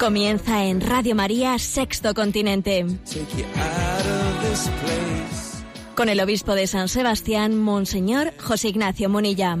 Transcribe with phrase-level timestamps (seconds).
[0.00, 2.86] Comienza en Radio María Sexto Continente.
[5.94, 9.58] Con el obispo de San Sebastián, Monseñor José Ignacio Munilla.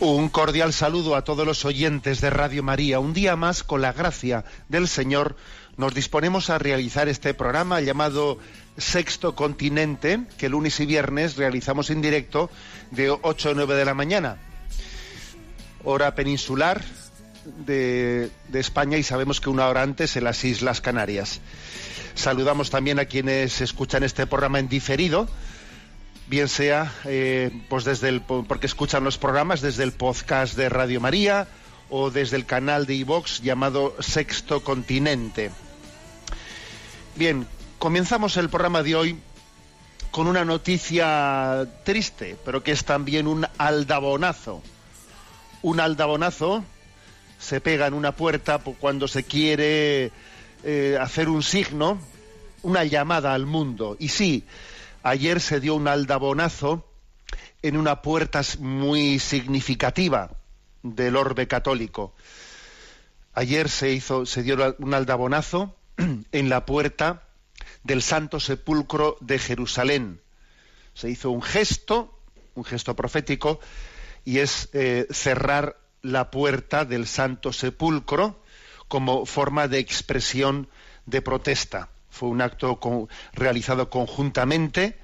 [0.00, 2.98] Un cordial saludo a todos los oyentes de Radio María.
[3.00, 5.36] Un día más, con la gracia del Señor,
[5.76, 8.38] nos disponemos a realizar este programa llamado
[8.78, 12.48] Sexto Continente, que lunes y viernes realizamos en directo
[12.90, 14.38] de 8 a 9 de la mañana.
[15.84, 16.82] Hora peninsular
[17.66, 21.42] de, de España y sabemos que una hora antes en las Islas Canarias.
[22.14, 25.28] Saludamos también a quienes escuchan este programa en diferido,
[26.30, 30.68] bien sea eh, pues desde el po- porque escuchan los programas desde el podcast de
[30.68, 31.48] Radio María
[31.88, 35.50] o desde el canal de iVox llamado Sexto Continente.
[37.16, 37.48] Bien,
[37.80, 39.18] comenzamos el programa de hoy
[40.12, 44.62] con una noticia triste, pero que es también un aldabonazo.
[45.62, 46.64] Un aldabonazo
[47.40, 50.12] se pega en una puerta cuando se quiere
[50.62, 51.98] eh, hacer un signo,
[52.62, 53.96] una llamada al mundo.
[53.98, 54.44] Y sí,
[55.02, 56.86] ayer se dio un aldabonazo
[57.62, 60.30] en una puerta muy significativa
[60.82, 62.14] del orbe católico.
[63.34, 65.76] Ayer se hizo, se dio un aldabonazo
[66.32, 67.22] en la puerta
[67.84, 70.20] del Santo Sepulcro de Jerusalén.
[70.94, 72.18] Se hizo un gesto,
[72.54, 73.60] un gesto profético,
[74.24, 78.42] y es eh, cerrar la puerta del Santo Sepulcro
[78.88, 80.68] como forma de expresión
[81.06, 81.88] de protesta.
[82.10, 82.78] Fue un acto
[83.32, 84.98] realizado conjuntamente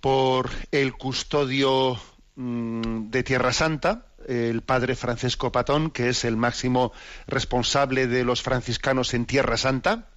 [0.00, 2.00] por el custodio
[2.36, 6.92] mm, de Tierra Santa, el padre Francesco Patón, que es el máximo
[7.26, 10.08] responsable de los franciscanos en Tierra Santa,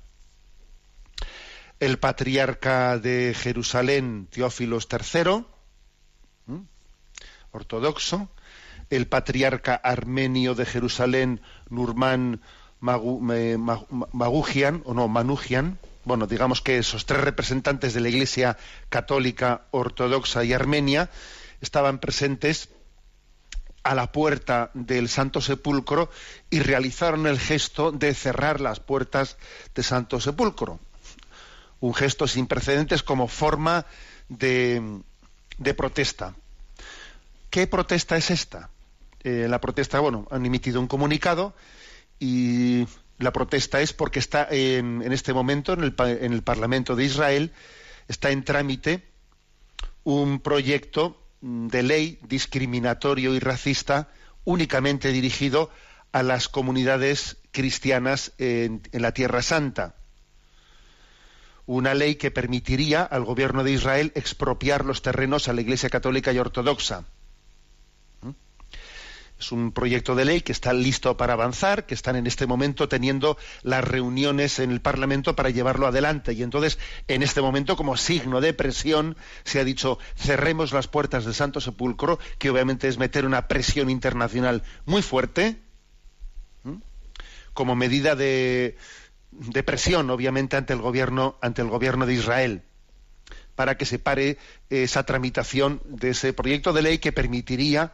[1.80, 5.46] el patriarca de Jerusalén, Teófilos III,
[6.48, 6.66] ¿m?
[7.52, 8.30] ortodoxo,
[8.92, 12.42] el patriarca armenio de Jerusalén, Nurman
[12.82, 18.58] Magugian, o no, Manugian, bueno, digamos que esos tres representantes de la Iglesia
[18.90, 21.10] católica, ortodoxa y armenia
[21.62, 22.70] estaban presentes
[23.84, 26.10] a la puerta del Santo Sepulcro
[26.50, 29.38] y realizaron el gesto de cerrar las puertas
[29.76, 30.80] del Santo Sepulcro.
[31.80, 33.86] Un gesto sin precedentes como forma
[34.30, 35.02] de,
[35.58, 36.36] de protesta.
[37.50, 38.70] ¿Qué protesta es esta?
[39.24, 41.54] Eh, la protesta, bueno, han emitido un comunicado
[42.22, 42.86] y
[43.18, 47.52] la protesta es porque está en, este momento en el, en el Parlamento de Israel,
[48.08, 49.04] está en trámite
[50.04, 54.10] un proyecto mm, de ley discriminatorio y racista
[54.46, 55.72] únicamente dirigido
[56.12, 59.96] a las comunidades cristianas en la Tierra Santa.
[61.66, 66.34] Una ley que permitiría al gobierno de Israel expropiar los terrenos a la Iglesia Católica
[66.34, 67.06] y Ortodoxa.
[69.42, 72.88] Es un proyecto de ley que está listo para avanzar, que están en este momento
[72.88, 76.34] teniendo las reuniones en el Parlamento para llevarlo adelante.
[76.34, 81.26] Y entonces, en este momento, como signo de presión, se ha dicho cerremos las puertas
[81.26, 85.58] del Santo Sepulcro, que obviamente es meter una presión internacional muy fuerte,
[87.56, 88.78] como medida de,
[89.32, 92.62] de presión, obviamente, ante el gobierno, ante el gobierno de Israel
[93.56, 94.38] para que se pare
[94.70, 97.92] esa tramitación de ese proyecto de ley que permitiría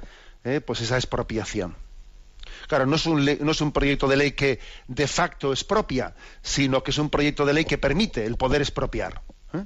[0.47, 1.75] eh, pues esa expropiación.
[2.67, 6.83] Claro, no es, un no es un proyecto de ley que de facto expropia, sino
[6.83, 9.21] que es un proyecto de ley que permite el poder expropiar.
[9.53, 9.65] ¿eh?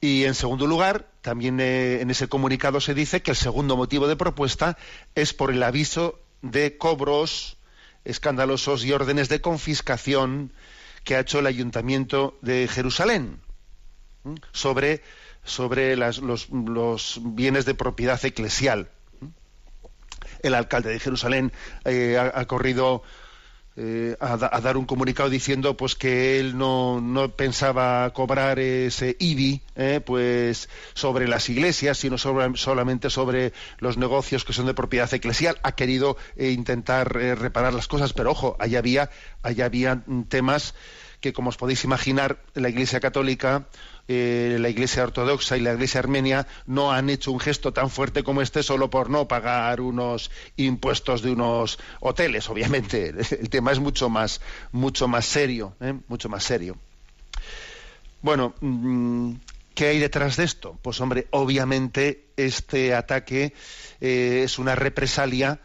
[0.00, 4.08] Y en segundo lugar, también eh, en ese comunicado se dice que el segundo motivo
[4.08, 4.78] de propuesta
[5.14, 7.56] es por el aviso de cobros
[8.04, 10.52] escandalosos y órdenes de confiscación
[11.04, 13.40] que ha hecho el Ayuntamiento de Jerusalén
[14.52, 15.02] sobre,
[15.44, 18.90] sobre los bienes de propiedad eclesial.
[20.48, 21.52] El alcalde de Jerusalén
[21.84, 23.02] eh, ha, corrido
[23.76, 30.00] eh, a, dar un comunicado diciendo pues que él no, pensaba cobrar ese IBI eh,
[30.04, 35.58] pues sobre las iglesias sino sobre, solamente sobre los negocios que son de propiedad eclesial.
[35.62, 39.10] Ha querido intentar reparar las cosas pero ojo ahí había
[39.42, 40.74] ahí había temas
[41.20, 43.66] que como os podéis imaginar la iglesia católica
[44.08, 48.22] eh, la Iglesia Ortodoxa y la Iglesia Armenia no han hecho un gesto tan fuerte
[48.22, 52.48] como este solo por no pagar unos impuestos de unos hoteles.
[52.48, 53.08] Obviamente,
[53.40, 54.40] el tema es mucho más,
[54.72, 55.94] mucho más serio, ¿eh?
[56.08, 56.76] mucho más serio.
[58.22, 59.32] Bueno, mm,
[59.74, 60.78] ¿qué hay detrás de esto?
[60.82, 63.54] Pues hombre, obviamente este ataque
[64.00, 65.60] eh, es una represalia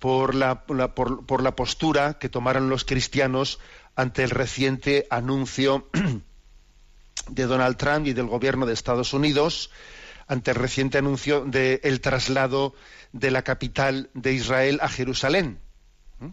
[0.00, 3.58] por la, por la postura que tomaron los cristianos
[3.96, 5.88] ante el reciente anuncio
[7.28, 9.70] de Donald Trump y del gobierno de Estados Unidos
[10.26, 12.74] ante el reciente anuncio del traslado
[13.12, 15.58] de la capital de Israel a Jerusalén.
[16.18, 16.30] ¿Mm?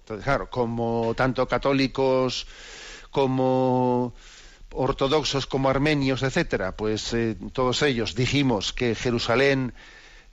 [0.00, 2.46] Entonces, claro, como tanto católicos
[3.10, 4.14] como
[4.74, 9.74] ortodoxos como armenios, etcétera, pues eh, todos ellos dijimos que Jerusalén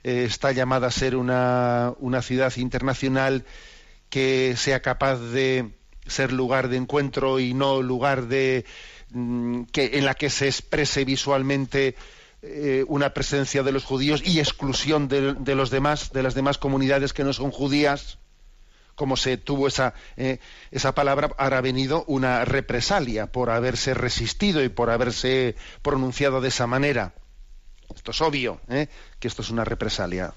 [0.02, 3.44] eh, está llamada a ser una, una ciudad internacional
[4.08, 5.70] que sea capaz de
[6.06, 8.64] ser lugar de encuentro y no lugar de
[9.12, 11.96] Mm, que, en la que se exprese visualmente
[12.42, 17.12] eh, una presencia de los judíos y exclusión de, los demás, de las demás comunidades
[17.12, 18.18] que no son judías,
[18.94, 20.38] como se tuvo esa, eh,
[20.70, 26.66] esa palabra, ha venido una represalia por haberse resistido y por haberse pronunciado de esa
[26.66, 27.14] manera.
[27.94, 28.88] Esto es obvio, ¿eh?
[29.18, 30.32] que esto es una represalia.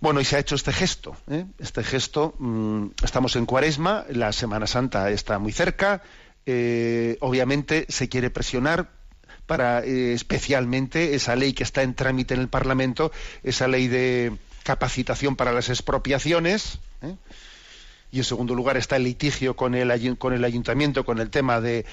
[0.00, 1.16] Bueno, y se ha hecho este gesto.
[1.60, 6.02] Este gesto, mm, estamos en Cuaresma, la Semana Santa está muy cerca,
[6.46, 8.90] eh, obviamente se quiere presionar
[9.46, 13.12] para eh, especialmente esa ley que está en trámite en el Parlamento,
[13.42, 16.78] esa ley de capacitación para las expropiaciones.
[17.02, 17.14] ¿eh?
[18.10, 21.62] Y en segundo lugar está el litigio con el, con el ayuntamiento con el tema
[21.62, 21.86] de,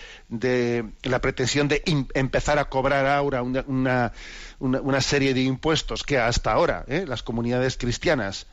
[1.04, 1.81] la pretensión de
[2.13, 4.12] empezar a cobrar ahora una,
[4.60, 8.48] una, serie de impuestos que hasta ahora las comunidades cristianas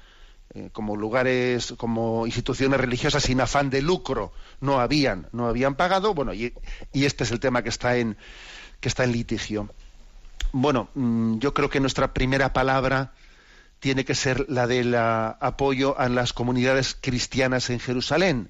[0.55, 6.15] eh, como lugares, como instituciones religiosas sin afán de lucro no habían, no habían pagado,
[6.15, 6.53] bueno, y,
[6.93, 8.17] este es el tema que está en,
[8.81, 9.69] que está en litigio.
[10.53, 13.13] Bueno, mm, yo creo que nuestra primera palabra
[13.81, 18.49] tiene que ser la del apoyo a las comunidades cristianas en Jerusalén,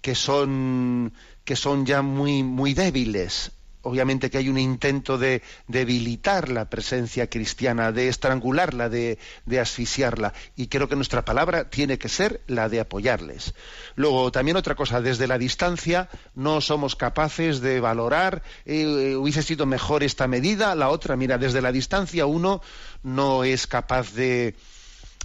[0.00, 1.12] que son,
[1.44, 3.52] que son ya muy, muy débiles
[3.82, 9.18] obviamente que hay un intento de debilitar la presencia cristiana, de estrangularla, de,
[9.60, 10.32] asfixiarla.
[10.56, 13.54] Y creo que nuestra palabra tiene que ser la de apoyarles.
[13.94, 19.66] Luego, también otra cosa, desde la distancia no somos capaces de valorar, eh, hubiese sido
[19.66, 22.60] mejor esta medida, la otra, mira, desde la distancia uno
[23.02, 24.54] no es capaz de,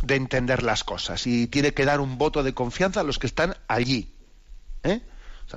[0.04, 3.28] de entender las cosas y tiene que dar un voto de confianza a los que
[3.28, 4.14] están allí.
[4.84, 5.02] ¿eh?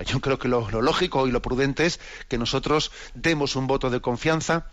[0.05, 4.01] Yo creo que lo, lógico y lo prudente es que nosotros demos un voto de
[4.01, 4.67] confianza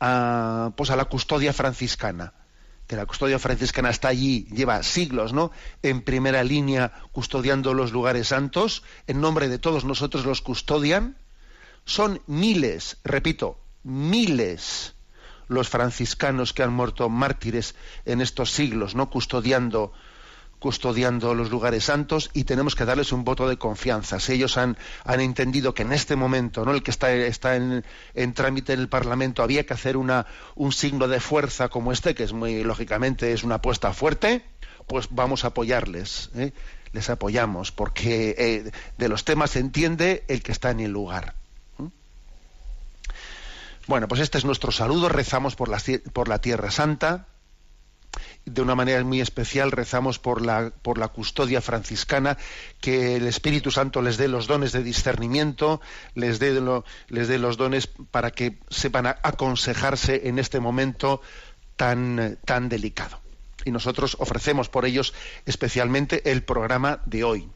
[0.00, 2.34] a, pues a la custodia franciscana
[2.86, 5.52] que la custodia franciscana está allí, lleva siglos, ¿no?
[5.82, 11.16] En primera línea custodiando los lugares santos, en nombre de todos nosotros los custodian.
[11.86, 14.94] Son miles, repito, miles
[15.48, 17.74] los franciscanos que han muerto mártires
[18.04, 19.10] en estos siglos, ¿no?
[19.10, 19.92] Custodiando
[20.64, 24.18] custodiando los lugares santos y tenemos que darles un voto de confianza.
[24.18, 26.72] Si ellos han, han entendido que en este momento, ¿no?
[26.72, 27.84] el que está, está en,
[28.32, 30.24] trámite en el Parlamento, había que hacer una,
[30.54, 34.42] un signo de fuerza como este, que es muy lógicamente es una apuesta fuerte,
[34.86, 36.30] pues vamos a apoyarles.
[36.34, 36.54] ¿eh?
[36.94, 41.34] Les apoyamos, porque eh, de los temas se entiende el que está en el lugar.
[43.86, 45.10] Bueno, pues este es nuestro saludo.
[45.10, 45.78] Rezamos por la,
[46.14, 47.26] por la Tierra Santa
[48.44, 52.36] de una manera muy especial rezamos por la, por la custodia franciscana,
[52.80, 55.80] que el Espíritu Santo les dé los dones de discernimiento,
[56.14, 56.60] les dé,
[57.08, 61.20] les dé los dones para que sepan aconsejarse en este momento
[61.76, 63.20] tan, tan delicado.
[63.64, 65.14] Y nosotros ofrecemos por ellos
[65.46, 67.48] especialmente el programa de hoy.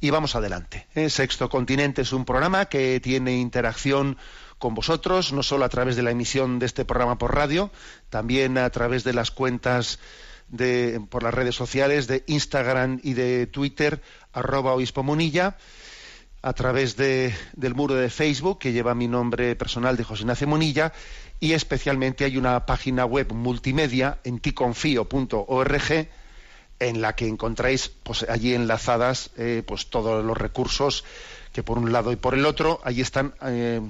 [0.00, 0.88] Y vamos adelante.
[0.94, 1.08] ¿eh?
[1.08, 4.18] Sexto Continente es un programa que tiene interacción
[4.62, 7.72] con vosotros, no solo a través de la emisión de este programa por radio,
[8.10, 9.98] también a través de las cuentas
[10.50, 14.00] de, por las redes sociales de Instagram y de Twitter,
[14.32, 15.56] arroba obispo Munilla,
[16.42, 20.46] a través de, del muro de Facebook que lleva mi nombre personal de José Ignacio
[20.46, 20.92] Munilla,
[21.40, 26.08] y especialmente hay una página web multimedia en ticonfío.org
[26.78, 31.04] en la que encontráis pues, allí enlazadas eh, pues todos los recursos
[31.52, 33.80] que por un lado y por el otro allí están eh,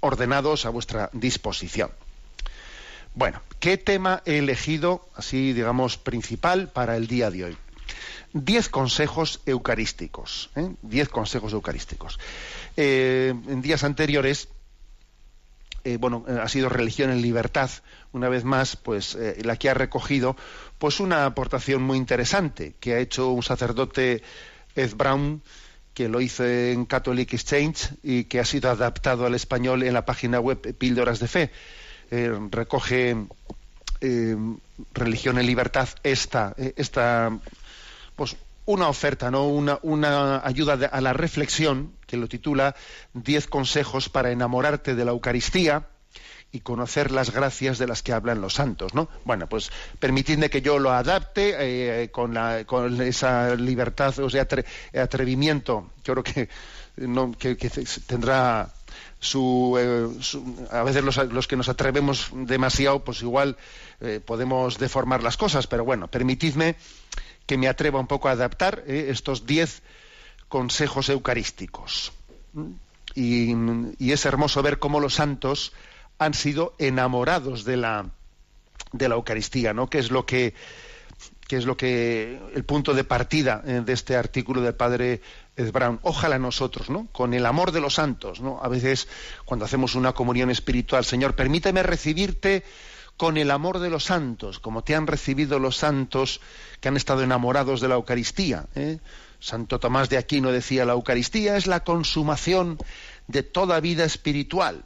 [0.00, 1.90] ordenados a vuestra disposición.
[3.14, 7.56] Bueno, ¿qué tema he elegido, así digamos, principal para el día de hoy?
[8.32, 10.50] diez consejos eucarísticos.
[10.56, 10.70] ¿eh?
[10.82, 12.18] Diez consejos eucarísticos.
[12.76, 14.48] Eh, en días anteriores,
[15.84, 17.70] eh, bueno, ha sido religión en libertad,
[18.12, 20.36] una vez más, pues la que ha recogido,
[20.78, 24.22] pues una aportación muy interesante que ha hecho un sacerdote
[24.74, 25.42] Ed Brown,
[25.94, 30.04] que lo hizo en Catholic Exchange y que ha sido adaptado al español en la
[30.04, 31.50] página web Píldoras de Fe.
[32.50, 33.16] recoge
[34.94, 37.38] religión en libertad esta, esta
[38.16, 39.46] pues una oferta, ¿no?
[39.48, 42.76] una, una ayuda a la reflexión, que lo titula
[43.12, 45.88] Diez consejos para enamorarte de la Eucaristía
[46.52, 49.08] y conocer las gracias de las que hablan los santos, ¿no?
[49.24, 54.46] Bueno, pues permitidme que yo lo adapte eh, con, la, con, esa libertad, o sea,
[55.00, 55.90] atrevimiento.
[56.04, 56.48] Yo creo que,
[56.96, 57.54] no, que,
[58.06, 58.72] tendrá
[59.20, 60.08] su, eh,
[60.72, 63.56] a veces los, que nos atrevemos demasiado, pues igual
[64.00, 66.74] eh, podemos deformar las cosas, pero bueno, permitidme
[67.46, 69.82] que me atreva un poco a adaptar estos diez
[70.48, 72.12] consejos eucarísticos.
[73.14, 73.54] Y,
[74.12, 75.72] es hermoso ver cómo los santos
[76.20, 78.10] han sido enamorados de la,
[78.92, 79.88] de la Eucaristía, ¿no?
[79.88, 80.52] Que es lo que,
[81.48, 85.22] que es lo que el punto de partida eh, de este artículo del padre
[85.56, 85.98] Ed Brown.
[86.02, 87.08] Ojalá nosotros, ¿no?
[87.10, 88.60] Con el amor de los santos, ¿no?
[88.62, 89.08] A veces
[89.46, 92.64] cuando hacemos una comunión espiritual, Señor, permíteme recibirte
[93.16, 96.42] con el amor de los santos, como te han recibido los santos
[96.80, 98.66] que han estado enamorados de la Eucaristía.
[98.74, 98.98] ¿eh?
[99.38, 102.76] Santo Tomás de Aquino decía, la Eucaristía es la consumación
[103.26, 104.84] de toda vida espiritual.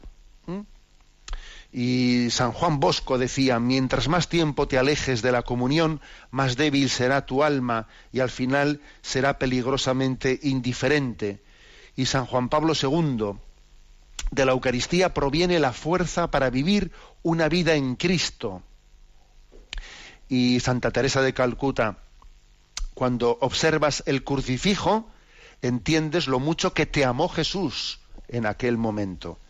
[1.77, 6.01] Y San Juan Bosco decía, mientras más tiempo te alejes de la comunión,
[6.31, 11.43] más débil será tu alma y al final será peligrosamente indiferente.
[11.97, 13.33] Y San Juan Pablo II,
[14.31, 16.93] de la Eucaristía proviene la fuerza para vivir
[17.25, 18.63] una vida en Cristo.
[20.29, 21.99] Y Santa Teresa de Calcuta,
[22.95, 25.11] cuando observas el crucifijo,
[25.61, 29.41] entiendes lo mucho que te amó Jesús en aquel momento.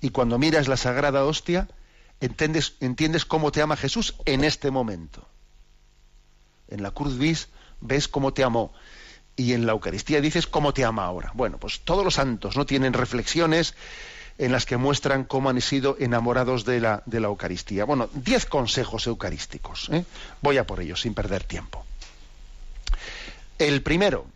[0.00, 1.68] Y cuando miras la sagrada hostia,
[2.20, 5.26] entiendes, cómo te ama Jesús en este momento.
[6.68, 7.48] En la cruz vis
[7.80, 8.72] ves cómo te amó.
[9.36, 11.32] Y en la Eucaristía dices cómo te ama ahora.
[11.34, 13.74] Bueno, pues todos los santos no tienen reflexiones
[14.36, 17.84] en las que muestran cómo han sido enamorados de la, de la Eucaristía.
[17.84, 19.88] Bueno, diez consejos eucarísticos.
[19.92, 20.04] ¿eh?
[20.40, 21.84] Voy a por ellos sin perder tiempo.
[23.58, 24.26] El primero,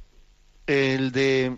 [0.66, 1.56] el de,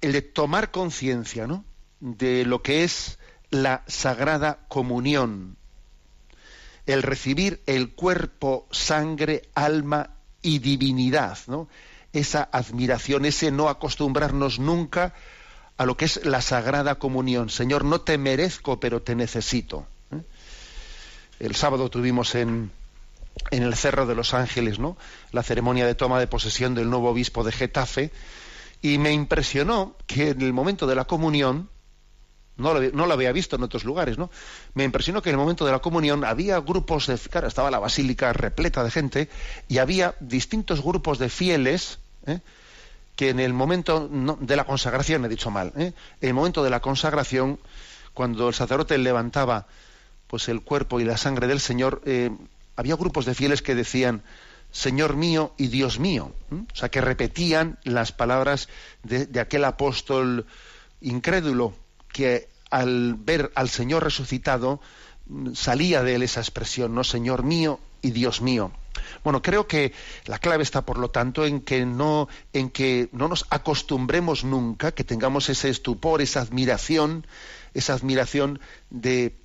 [0.00, 1.64] el de tomar conciencia ¿no?
[2.00, 3.18] De lo que es
[3.50, 5.56] la sagrada comunión,
[6.86, 10.10] el recibir el cuerpo, sangre, alma
[10.42, 11.68] y divinidad, ¿no?
[12.12, 15.14] esa admiración, ese no acostumbrarnos nunca
[15.76, 17.48] a lo que es la Sagrada Comunión.
[17.48, 19.86] Señor, no te merezco, pero te necesito.
[20.12, 20.22] ¿eh?
[21.38, 22.70] El sábado tuvimos en,
[23.50, 24.96] en el Cerro de los Ángeles, ¿no?
[25.32, 28.10] La ceremonia de toma de posesión del nuevo obispo de Getafe
[28.82, 31.70] y me impresionó que en el momento de la comunión
[32.60, 34.30] no lo, no lo, había visto en otros lugares, ¿no?
[34.74, 37.78] Me impresionó que en el momento de la comunión había grupos de, claro, estaba la
[37.78, 39.28] basílica repleta de gente
[39.68, 42.40] y había distintos grupos de fieles, ¿eh?
[43.16, 44.08] que en el momento
[44.40, 45.92] de la consagración, he dicho mal, ¿eh?
[46.20, 47.58] en el momento de la consagración,
[48.14, 49.66] cuando el sacerdote levantaba
[50.26, 52.30] pues el cuerpo y la sangre del Señor, eh,
[52.76, 54.22] había grupos de fieles que decían,
[54.70, 58.68] Señor mío y Dios mío, o sea, que repetían las palabras
[59.02, 60.46] de aquel apóstol
[61.00, 61.74] incrédulo
[62.12, 64.80] que al ver al Señor resucitado
[65.54, 68.72] salía de él esa expresión, no Señor mío y Dios mío.
[69.22, 69.92] Bueno, creo que
[70.26, 74.92] la clave está, por lo tanto, en que no, en que no nos acostumbremos nunca,
[74.92, 77.26] que tengamos ese estupor, esa admiración,
[77.74, 79.36] esa admiración de,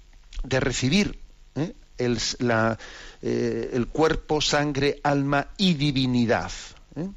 [0.43, 1.19] de recibir
[1.55, 1.73] ¿eh?
[1.97, 6.51] eh, el, cuerpo, sangre, alma y divinidad.
[6.95, 7.09] ¿eh?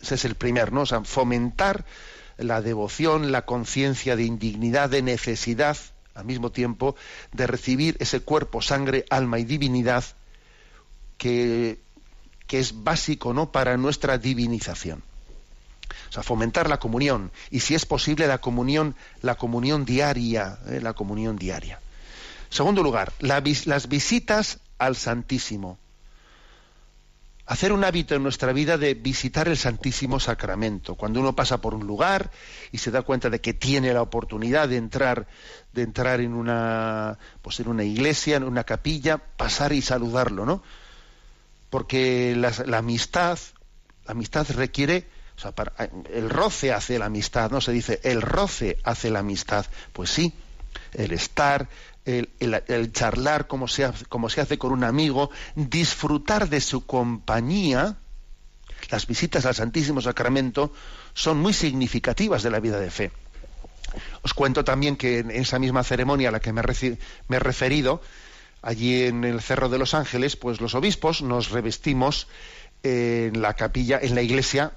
[0.00, 0.82] Ese es el primer, ¿no?
[0.82, 1.84] O sea, fomentar
[2.38, 5.76] la devoción, la conciencia de indignidad, de necesidad,
[6.14, 6.96] al mismo tiempo,
[7.32, 10.04] de recibir ese cuerpo, sangre, alma y divinidad
[11.16, 11.80] que,
[12.48, 13.52] es básico ¿no?
[13.52, 15.02] para nuestra divinización.
[16.08, 20.80] O sea, fomentar la comunión y si es posible la comunión, la comunión diaria, ¿eh?
[20.80, 21.80] la comunión diaria.
[22.48, 25.78] Segundo lugar, las visitas al Santísimo.
[27.48, 30.94] Hacer un hábito en nuestra vida de visitar el Santísimo Sacramento.
[30.94, 32.30] Cuando uno pasa por un lugar
[32.70, 35.26] y se da cuenta de que tiene la oportunidad de entrar,
[35.72, 40.62] de entrar en una, pues en una iglesia, en una capilla, pasar y saludarlo, ¿no?
[41.70, 43.38] porque la, amistad,
[44.06, 45.52] la amistad requiere, o sea,
[46.12, 50.32] el roce hace la amistad, no se dice el roce hace la amistad, pues sí,
[50.94, 51.68] el estar,
[52.08, 57.96] el, charlar como se, como se hace con un amigo, disfrutar de su compañía,
[58.90, 60.72] las visitas al Santísimo Sacramento
[61.12, 63.12] son muy significativas de la vida de fe.
[64.22, 68.00] Os cuento también que en esa misma ceremonia a la que me, he referido,
[68.62, 72.28] allí en el Cerro de los Ángeles, pues los obispos nos revestimos
[72.82, 74.72] en la capilla, en la iglesia,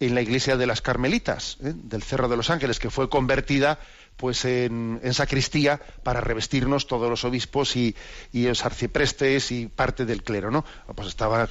[0.00, 1.72] en la iglesia de las Carmelitas, ¿eh?
[1.74, 3.78] del Cerro de los Ángeles, que fue convertida
[4.16, 7.94] pues en, sacristía para revestirnos todos los obispos y,
[8.32, 10.64] los arciprestes y parte del clero, ¿no?
[10.94, 11.48] Pues estaba,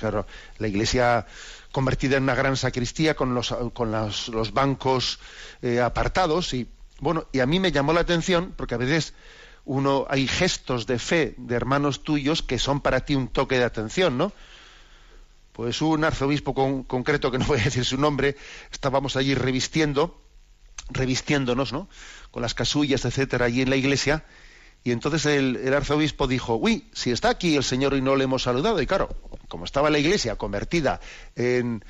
[0.58, 1.26] la iglesia
[1.72, 5.20] convertida en una gran sacristía con los, con los, bancos
[5.62, 6.68] eh, apartados y
[7.00, 9.14] bueno, y a mí me llamó la atención porque a veces
[9.66, 13.66] uno hay gestos de fe de hermanos tuyos que son para ti un toque de
[13.66, 14.32] atención, ¿no?
[15.52, 16.54] Pues un arzobispo
[16.86, 18.36] concreto que no voy a decir su nombre,
[18.72, 20.25] estábamos allí revistiendo
[20.90, 21.90] revistiéndonos, ¿no?
[22.32, 24.24] Con las casullas, etcétera, allí en la iglesia.
[24.84, 28.44] Y entonces el, arzobispo dijo, uy, si está aquí el Señor y no le hemos
[28.44, 28.82] saludado.
[28.82, 29.10] Y claro,
[29.48, 31.00] como estaba la iglesia convertida
[31.36, 31.84] en,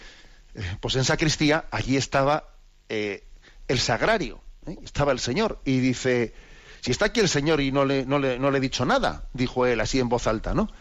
[0.54, 2.54] eh, pues en sacristía, allí estaba
[2.88, 3.24] eh,
[3.68, 4.78] el sagrario, ¿eh?
[4.84, 5.60] estaba el Señor.
[5.66, 6.34] Y dice,
[6.80, 9.28] si está aquí el Señor y no le, no, le, no le he dicho nada,
[9.34, 10.72] dijo él así en voz alta, ¿no?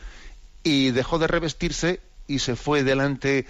[0.63, 3.47] Y dejó de revestirse y se fue delante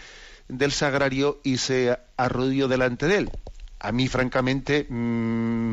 [0.48, 3.30] del sagrario y se arrodilló delante de él
[3.84, 5.72] a mí francamente mm,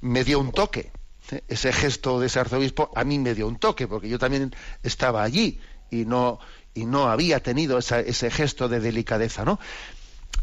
[0.00, 0.90] me, dio un toque.
[1.30, 1.42] ¿eh?
[1.48, 5.22] Ese gesto de ese arzobispo a mí me dio un toque, porque yo también estaba
[5.22, 6.40] allí y no,
[6.74, 9.60] y no había tenido ese gesto de delicadeza, ¿no?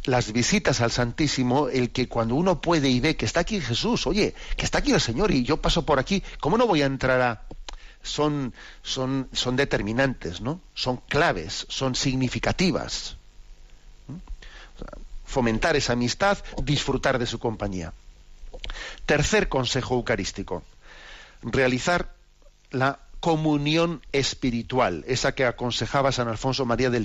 [0.05, 4.07] Las visitas al Santísimo, el que cuando uno puede y ve que está aquí Jesús,
[4.07, 6.85] oye, que está aquí el Señor y yo paso por aquí, ¿cómo no voy a
[6.85, 7.45] entrar a...?
[8.03, 10.61] Son, son, son determinantes, ¿no?
[10.75, 13.17] Son claves, son significativas
[15.25, 17.93] fomentar esa amistad, disfrutar de su compañía.
[19.05, 20.63] Tercer consejo eucarístico,
[21.41, 22.13] realizar
[22.71, 26.99] la comunión espiritual, esa que aconsejaba San Alfonso María de,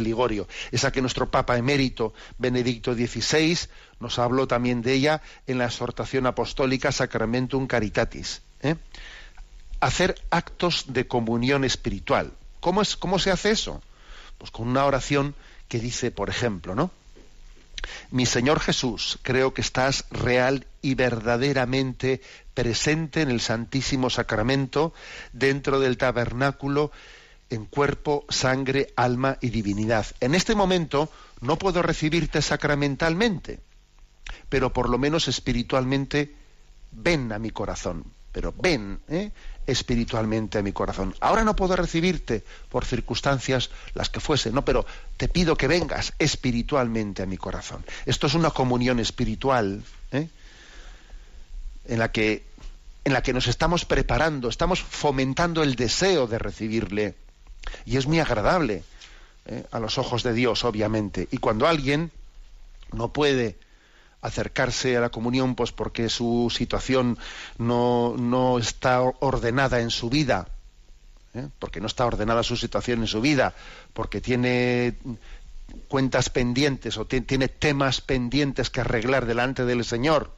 [0.00, 3.56] Ligorio, esa que nuestro Papa emérito Benedicto XVI
[4.00, 8.42] nos habló también de ella en la exhortación apostólica Sacramentum Caritatis.
[8.62, 8.74] ¿eh?
[9.78, 12.32] Hacer actos de comunión espiritual.
[12.58, 13.80] ¿Cómo, es, ¿Cómo se hace eso?
[14.38, 15.36] Pues con una oración
[15.68, 16.90] que dice, por ejemplo, ¿no?
[18.10, 22.20] Mi Señor Jesús, creo que estás real y verdaderamente
[22.54, 24.92] presente en el Santísimo Sacramento,
[25.32, 26.92] dentro del tabernáculo,
[27.50, 30.06] en cuerpo, sangre, alma y divinidad.
[30.20, 33.60] En este momento no puedo recibirte sacramentalmente,
[34.48, 36.34] pero por lo menos espiritualmente
[36.90, 38.12] ven a mi corazón.
[38.32, 39.30] Pero ven, ¿eh?
[39.66, 41.14] Espiritualmente a mi corazón.
[41.20, 46.12] Ahora no puedo recibirte por circunstancias las que fuesen, no, pero te pido que vengas
[46.18, 47.84] espiritualmente a mi corazón.
[48.06, 50.28] Esto es una comunión espiritual ¿eh?
[51.86, 52.44] en la que
[53.04, 57.14] en la que nos estamos preparando, estamos fomentando el deseo de recibirle
[57.84, 58.82] y es muy agradable
[59.46, 59.64] ¿eh?
[59.70, 61.28] a los ojos de Dios, obviamente.
[61.30, 62.10] Y cuando alguien
[62.92, 63.58] no puede
[64.24, 67.18] acercarse a la comunión pues porque su situación
[67.58, 70.48] no, no está ordenada en su vida,
[71.34, 71.48] ¿eh?
[71.58, 73.54] porque no está ordenada su situación en su vida,
[73.92, 74.96] porque tiene
[75.88, 80.32] cuentas pendientes o tiene temas pendientes que arreglar delante del Señor,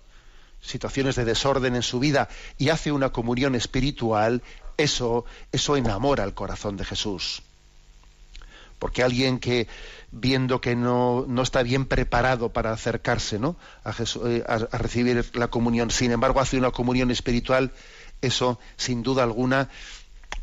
[0.61, 4.43] situaciones de desorden en su vida y hace una comunión espiritual,
[4.77, 7.45] eso, eso enamora al corazón de Jesús.
[8.79, 9.69] Porque alguien que
[10.13, 13.57] viendo que no, no está bien preparado para acercarse ¿no?
[13.85, 13.95] a,
[14.27, 17.73] eh, a, recibir la comunión, sin embargo hace una comunión espiritual,
[18.23, 19.69] eso sin duda alguna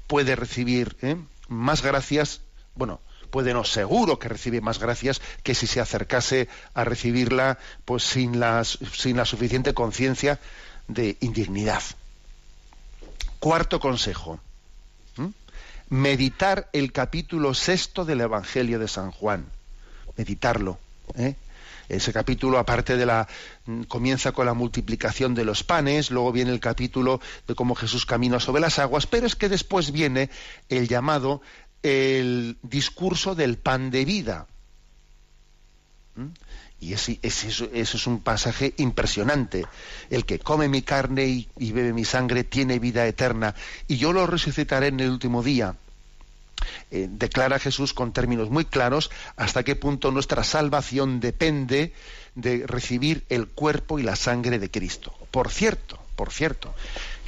[0.07, 1.17] puede recibir ¿eh?
[1.47, 2.41] más gracias,
[2.75, 2.99] bueno,
[3.31, 8.39] puede no, seguro que recibe más gracias que si se acercase a recibirla pues sin,
[8.39, 10.39] las, sin la suficiente conciencia
[10.87, 11.81] de indignidad.
[13.39, 14.39] Cuarto consejo
[15.93, 19.45] meditar el capítulo sexto del Evangelio de San Juan,
[20.17, 20.79] meditarlo.
[21.13, 21.35] ¿eh?
[21.87, 23.27] Ese capítulo, aparte de la,
[23.67, 28.07] mm, comienza con la multiplicación de los panes, luego viene el capítulo de cómo Jesús
[28.07, 30.31] camina sobre las aguas, pero es que después viene
[30.67, 31.43] el llamado
[31.83, 34.47] el discurso del pan de vida.
[36.15, 36.29] ¿Mm?
[36.79, 39.65] Y ese, eso es un pasaje impresionante.
[40.09, 43.53] El que come mi carne y, bebe mi sangre tiene vida eterna,
[43.87, 45.75] y yo lo resucitaré en el último día.
[46.91, 51.93] Eh, declara Jesús con términos muy claros hasta qué punto nuestra salvación depende
[52.35, 55.13] de recibir el cuerpo y la sangre de Cristo.
[55.31, 56.73] Por cierto, por cierto,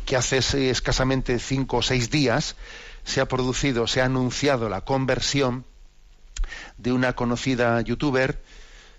[0.05, 0.37] que hace
[0.69, 2.55] escasamente cinco o seis días
[3.03, 5.65] se ha producido, se ha anunciado la conversión
[6.77, 8.41] de una conocida youtuber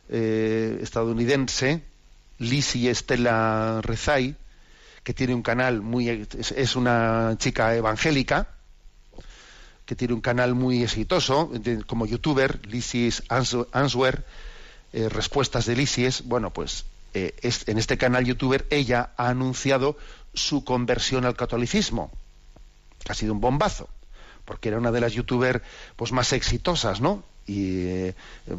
[0.09, 1.83] eh, estadounidense,
[2.39, 4.37] Lizzie Estela Rezai,
[5.03, 8.56] que tiene un canal muy es, una chica evangélica
[9.87, 11.51] que tiene un canal muy exitoso
[11.87, 14.25] como youtuber, Lysis Answer,
[14.93, 19.97] eh, respuestas de Lysis, bueno, pues eh, en este canal youtuber ella ha anunciado
[20.35, 22.11] su conversión al catolicismo.
[23.09, 23.89] Ha sido un bombazo,
[24.45, 25.63] porque era una de las youtubers
[25.95, 27.23] pues, más exitosas, ¿no?
[27.47, 28.15] Y eh,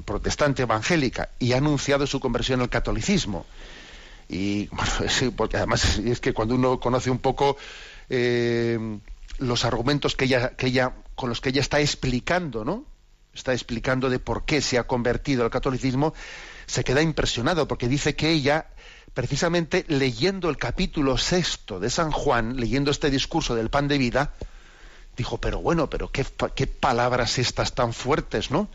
[0.05, 3.45] protestante evangélica, y ha anunciado su conversión al catolicismo.
[4.29, 7.57] Y bueno, porque además es que cuando uno conoce un poco
[9.39, 12.85] los argumentos que ella, que ella, con los que ella está explicando, ¿no?
[13.33, 16.13] Está explicando de por qué se ha convertido al catolicismo,
[16.67, 18.67] se queda impresionado porque dice que ella,
[19.15, 24.35] precisamente leyendo el capítulo sexto de San Juan, leyendo este discurso del pan de vida,
[25.17, 28.69] dijo, pero bueno, pero qué, palabras estas tan fuertes, ¿no?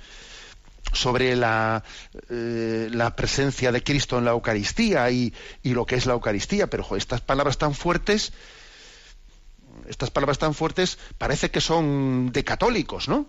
[0.92, 1.84] sobre la,
[2.28, 6.84] eh, la, presencia de Cristo en la Eucaristía y, lo que es la Eucaristía, pero
[6.96, 8.32] estas palabras tan fuertes,
[9.88, 13.26] estas palabras tan fuertes parece que son de católicos, ¿no?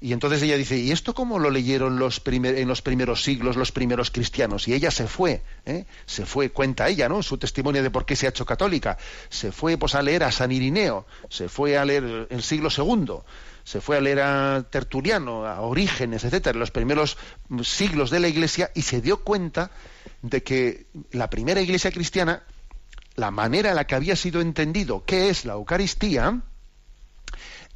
[0.00, 3.72] Y entonces ella dice, ¿y esto cómo lo leyeron los en los primeros siglos los
[3.72, 4.68] primeros cristianos?
[4.68, 5.86] Y ella se fue, ¿eh?
[6.06, 7.20] se fue, cuenta ella, ¿no?
[7.20, 8.96] Su testimonio de por qué se ha hecho católica.
[9.28, 13.14] Se fue pues a leer a San Irineo, se fue a leer el siglo II,
[13.64, 17.18] se fue a leer a Tertuliano, a Orígenes, etcétera, los primeros
[17.64, 19.72] siglos de la Iglesia, y se dio cuenta
[20.22, 22.44] de que la primera Iglesia cristiana,
[23.18, 26.40] la manera en la que había sido entendido qué es la Eucaristía,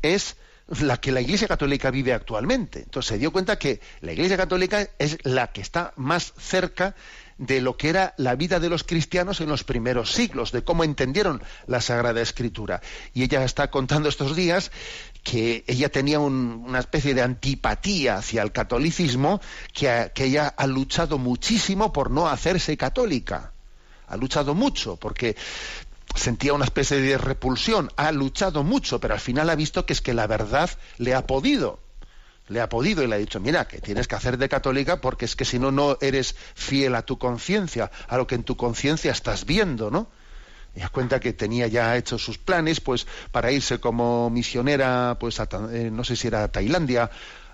[0.00, 0.36] es
[0.68, 2.78] la que la Iglesia Católica vive actualmente.
[2.78, 6.94] Entonces se dio cuenta que la Iglesia Católica es la que está más cerca
[7.38, 10.84] de lo que era la vida de los cristianos en los primeros siglos, de cómo
[10.84, 12.80] entendieron la Sagrada Escritura.
[13.12, 14.70] Y ella está contando estos días
[15.24, 19.40] que ella tenía una especie de antipatía hacia el catolicismo,
[19.72, 23.52] que, que ella ha luchado muchísimo por no hacerse católica
[24.12, 25.36] ha luchado mucho porque
[26.14, 30.02] sentía una especie de repulsión, ha luchado mucho, pero al final ha visto que es
[30.02, 31.80] que la verdad le ha podido.
[32.48, 35.24] Le ha podido y le ha dicho, mira, que tienes que hacer de católica porque
[35.24, 38.56] es que si no, no eres fiel a tu conciencia, a lo que en tu
[38.56, 40.08] conciencia estás viendo, ¿no?
[40.74, 45.40] Y das cuenta que tenía ya hecho sus planes, pues, para irse como misionera, pues,
[45.40, 47.10] a, eh, no sé si era a Tailandia,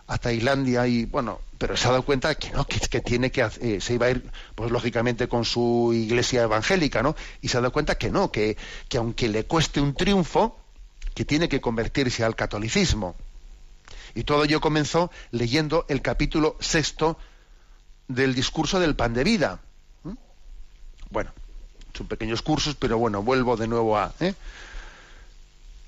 [0.08, 3.80] a Tailandia y bueno, pero se ha dado cuenta que no, que, tiene que eh,
[3.80, 7.14] se iba a ir, pues lógicamente con su iglesia evangélica, ¿no?
[7.42, 8.56] Y se ha dado cuenta que no, que,
[8.88, 10.58] que aunque le cueste un triunfo,
[11.14, 13.16] que tiene que convertirse al catolicismo.
[14.14, 17.18] Y todo ello comenzó leyendo el capítulo sexto
[18.06, 19.60] del discurso del pan de vida.
[21.10, 21.32] Bueno,
[21.94, 24.12] son pequeños cursos, pero bueno, vuelvo de nuevo a.
[24.20, 24.34] ¿eh?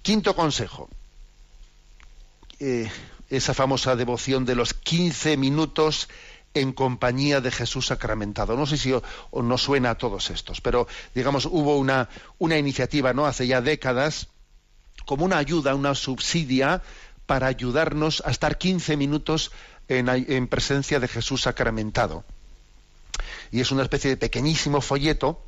[0.02, 0.88] Quinto consejo.
[2.58, 2.90] Eh,
[3.30, 6.08] esa famosa devoción de los 15 minutos
[6.52, 8.56] en compañía de Jesús sacramentado.
[8.56, 9.02] No sé si o,
[9.42, 14.28] no suena a todos estos, pero digamos hubo una, una iniciativa no hace ya décadas
[15.06, 16.82] como una ayuda, una subsidia
[17.26, 19.52] para ayudarnos a estar 15 minutos
[19.88, 22.24] en, en presencia de Jesús sacramentado.
[23.52, 25.40] Y es una especie de pequeñísimo folleto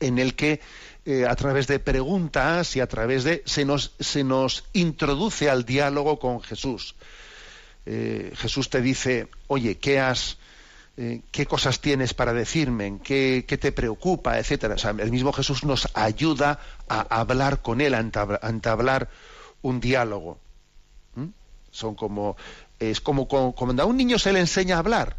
[0.00, 0.60] en el que
[1.04, 5.64] eh, a través de preguntas y a través de se nos se nos introduce al
[5.64, 6.94] diálogo con Jesús.
[7.86, 10.38] Eh, Jesús te dice, oye, ¿qué has
[10.96, 14.76] eh, qué cosas tienes para decirme, ¿Qué, qué, te preocupa, etcétera.
[14.98, 18.00] el mismo Jesús nos ayuda a hablar con él, a
[18.42, 19.08] entablar
[19.62, 20.38] un diálogo.
[21.14, 21.28] ¿Mm?
[21.70, 22.36] Son como
[22.78, 25.16] es como, como cuando a un niño se le enseña a hablar.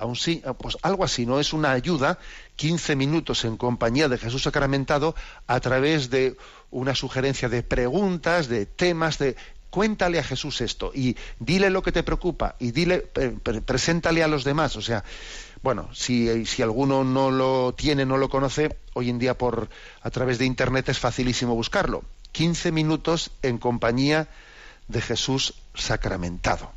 [0.00, 1.38] Ah, pues algo así, ¿no?
[1.38, 2.18] Es una ayuda,
[2.56, 5.14] 15 minutos en compañía de Jesús sacramentado,
[5.46, 6.36] a través de
[6.70, 9.36] una sugerencia de preguntas, de temas, de
[9.68, 13.00] cuéntale a Jesús esto y dile lo que te preocupa y dile,
[13.64, 14.76] preséntale a los demás.
[14.76, 15.04] O sea,
[15.62, 19.68] bueno, si, si alguno no lo tiene, no lo conoce, hoy en día por
[20.02, 22.04] a través de internet es facilísimo buscarlo.
[22.32, 24.28] 15 minutos en compañía
[24.88, 26.72] de Jesús sacramentado.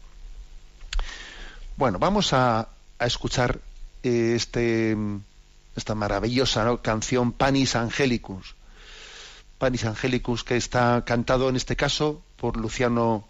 [1.75, 2.69] Bueno, vamos a,
[3.03, 3.59] a escuchar
[4.01, 4.95] eh, este,
[5.75, 8.55] esta maravillosa canción Panis Angelicus.
[9.57, 13.27] Panis Angelicus que está cantado en este caso por Luciano,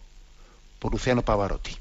[0.80, 1.76] por Luciano Pavarotti.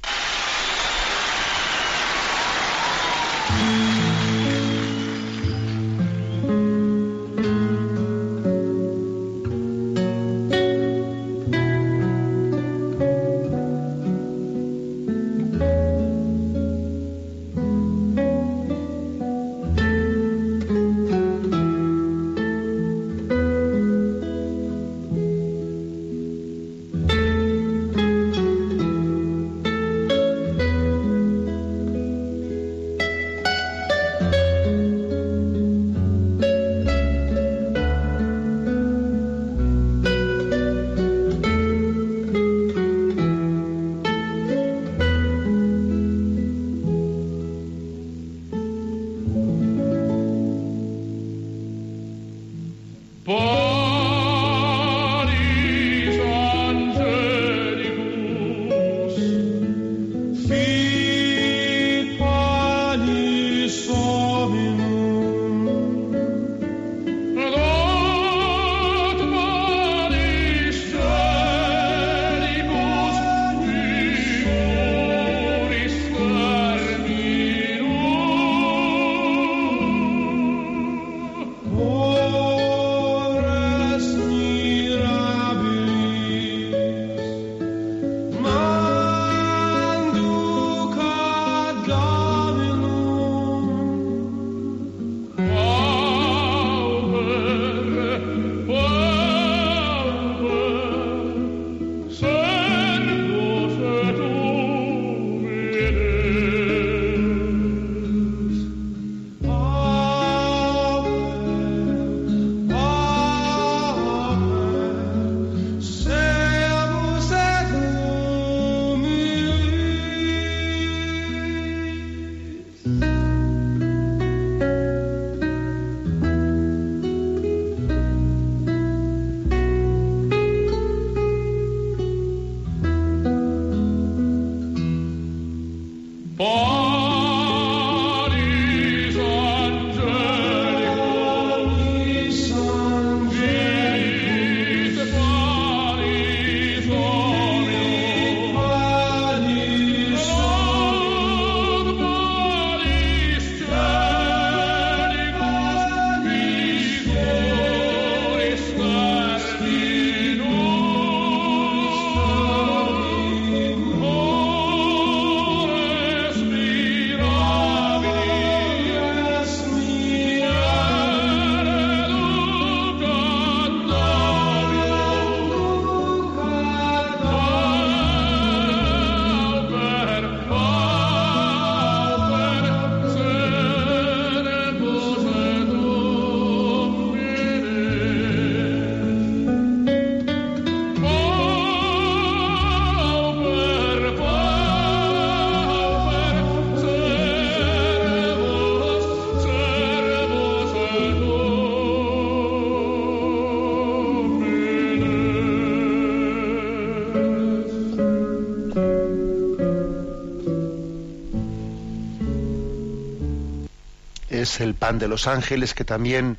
[214.43, 216.37] Es el pan de los ángeles que también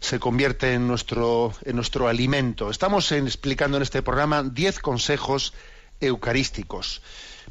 [0.00, 2.70] se convierte en nuestro, en nuestro alimento.
[2.70, 5.52] Estamos explicando en este programa diez consejos
[6.00, 7.02] eucarísticos.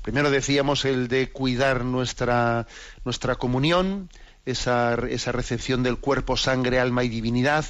[0.02, 2.68] Primero decíamos el de cuidar nuestra,
[3.06, 4.10] nuestra comunión,
[4.46, 7.66] esa, esa recepción del cuerpo, sangre, alma y divinidad,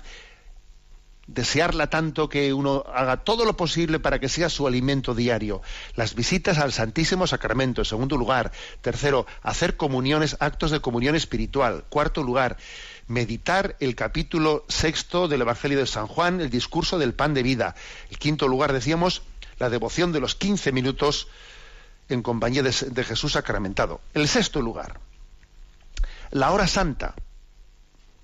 [1.27, 5.61] desearla tanto que uno haga todo lo posible para que sea su alimento diario.
[5.95, 8.51] Las visitas al Santísimo Sacramento, en segundo lugar.
[8.81, 11.85] Tercero, hacer comuniones, actos de comunión espiritual.
[11.89, 12.57] Cuarto lugar,
[13.07, 17.75] meditar el capítulo sexto del Evangelio de San Juan, el discurso del pan de vida.
[18.09, 19.21] El quinto lugar, decíamos,
[19.59, 21.27] la devoción de los quince minutos
[22.09, 24.01] en compañía de, Jesús sacramentado.
[24.13, 24.99] El sexto lugar,
[26.31, 27.15] la hora santa.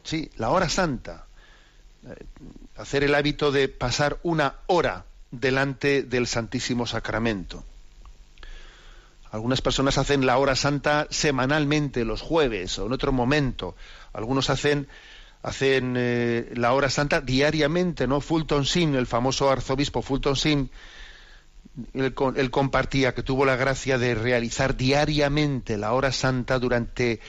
[0.03, 1.27] Sí, la hora santa
[2.79, 7.63] hacer el hábito de pasar una hora delante del Santísimo Sacramento.
[9.31, 13.75] Algunas personas hacen la hora santa semanalmente, los jueves o en otro momento.
[14.13, 14.87] Algunos hacen,
[15.43, 18.21] hacen eh, la hora santa diariamente, ¿no?
[18.21, 20.71] Fulton Sin, el famoso arzobispo Fulton Sin,
[21.93, 27.19] él, él, compartía que tuvo la gracia de realizar diariamente la hora santa durante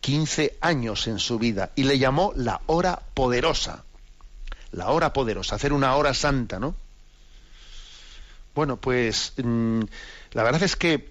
[0.00, 3.84] 15 años en su vida y le llamó la hora poderosa
[4.72, 6.74] la hora poderosa, hacer una hora santa, ¿no?
[8.54, 9.80] Bueno, pues mmm,
[10.32, 11.10] la verdad es que,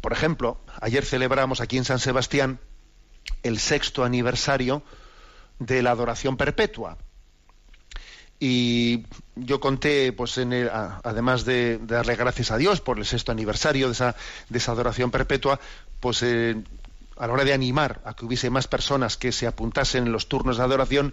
[0.00, 2.60] por ejemplo, ayer celebramos aquí en San Sebastián
[3.42, 4.82] el sexto aniversario
[5.58, 6.98] de la adoración perpetua.
[8.42, 9.04] Y
[9.36, 13.32] yo conté, pues, en el, además de, de, darle gracias a Dios por el sexto
[13.32, 14.16] aniversario de esa,
[14.48, 15.60] de esa adoración perpetua,
[16.00, 16.56] pues eh,
[17.18, 20.26] a la hora de animar a que hubiese más personas que se apuntasen en los
[20.26, 21.12] turnos de adoración,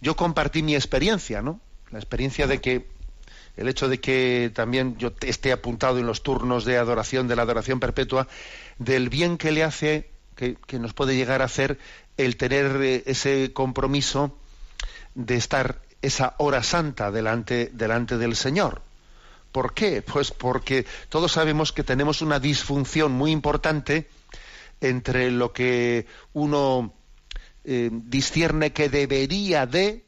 [0.00, 1.60] yo compartí mi experiencia, ¿no?
[1.90, 2.86] La experiencia de que
[3.56, 7.42] el hecho de que también yo esté apuntado en los turnos de adoración, de la
[7.42, 8.26] adoración perpetua,
[8.78, 11.78] del bien que le hace, que, nos puede llegar a hacer
[12.16, 14.36] el tener eh, ese compromiso
[15.14, 18.82] de estar esa hora santa delante del Señor.
[19.52, 20.02] ¿Por qué?
[20.02, 24.08] Pues porque todos sabemos que tenemos una disfunción muy importante
[24.80, 26.92] entre lo que uno
[27.64, 30.04] eh, discierne que debería de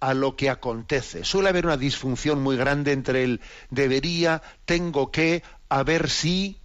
[0.00, 1.24] a lo que acontece.
[1.24, 3.40] Suele haber una disfunción muy grande entre el
[3.70, 6.58] debería, tengo que, a ver si,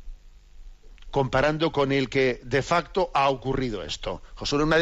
[1.09, 4.21] comparando con el que de facto ha ocurrido esto.
[4.43, 4.77] Suele una,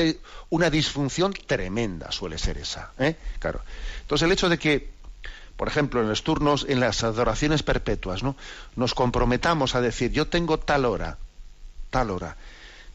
[0.50, 2.94] una disfunción tremenda, suele ser esa.
[2.98, 3.16] ¿eh?
[3.40, 3.62] Claro.
[4.02, 4.90] Entonces el hecho de que,
[5.56, 8.36] por ejemplo, en los turnos, en las adoraciones perpetuas, ¿no?
[8.76, 11.20] nos comprometamos a decir, yo tengo tal hora,
[11.92, 12.38] tal hora.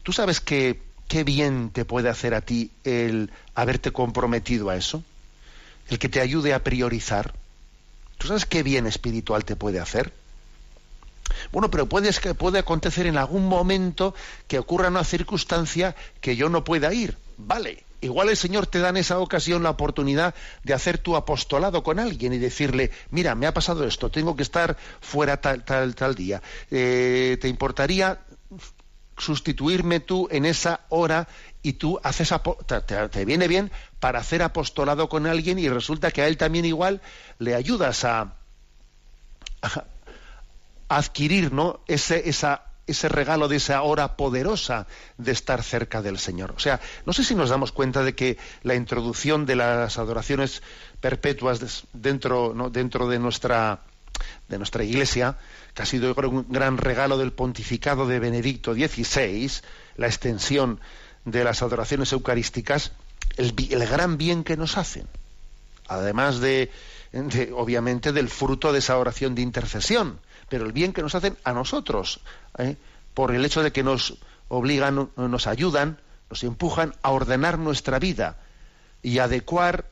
[0.03, 5.03] Tú sabes que qué bien te puede hacer a ti el haberte comprometido a eso,
[5.89, 7.33] el que te ayude a priorizar.
[8.17, 10.13] ¿Tú sabes qué bien espiritual te puede hacer?
[11.51, 14.13] Bueno, pero puede, puede acontecer en algún momento
[14.47, 17.17] que ocurra una circunstancia que yo no pueda ir.
[17.37, 21.83] Vale, igual el Señor te da en esa ocasión la oportunidad de hacer tu apostolado
[21.83, 25.95] con alguien y decirle, mira, me ha pasado esto, tengo que estar fuera tal, tal,
[25.95, 26.41] tal día.
[26.69, 28.19] Eh, ¿Te importaría
[29.17, 31.27] sustituirme tú en esa hora
[31.61, 32.33] y tú haces
[33.11, 37.01] te, viene bien para hacer apostolado con alguien y resulta que a él también igual
[37.39, 38.35] le ayudas a,
[40.89, 41.79] adquirir ¿no?
[41.87, 46.51] ese, ese regalo de esa hora poderosa de estar cerca del Señor.
[46.55, 50.61] O sea, no sé si nos damos cuenta de que la introducción de las adoraciones
[50.99, 52.69] perpetuas dentro, ¿no?
[52.69, 53.79] dentro de nuestra
[54.47, 55.37] de nuestra Iglesia,
[55.73, 59.51] que ha sido un gran regalo del pontificado de Benedicto XVI,
[59.97, 60.79] la extensión
[61.25, 62.91] de las adoraciones eucarísticas,
[63.37, 65.07] el, gran bien que nos hacen,
[65.87, 66.71] además de,
[67.11, 71.37] de, obviamente, del fruto de esa oración de intercesión, pero el bien que nos hacen
[71.43, 72.21] a nosotros,
[72.57, 72.75] ¿eh?
[73.13, 74.17] por el hecho de que nos
[74.49, 75.99] obligan, nos ayudan,
[76.29, 78.37] nos empujan a ordenar nuestra vida
[79.01, 79.89] y adecuar,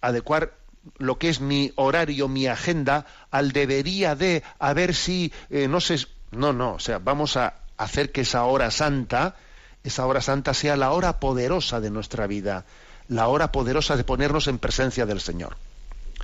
[0.00, 0.54] adecuar
[0.98, 5.80] lo que es mi horario, mi agenda, al debería de, a ver si, eh, no
[5.80, 9.36] sé, no, no, o sea, vamos a hacer que esa hora santa,
[9.84, 12.64] esa hora santa sea la hora poderosa de nuestra vida,
[13.08, 15.56] la hora poderosa de ponernos en presencia del Señor.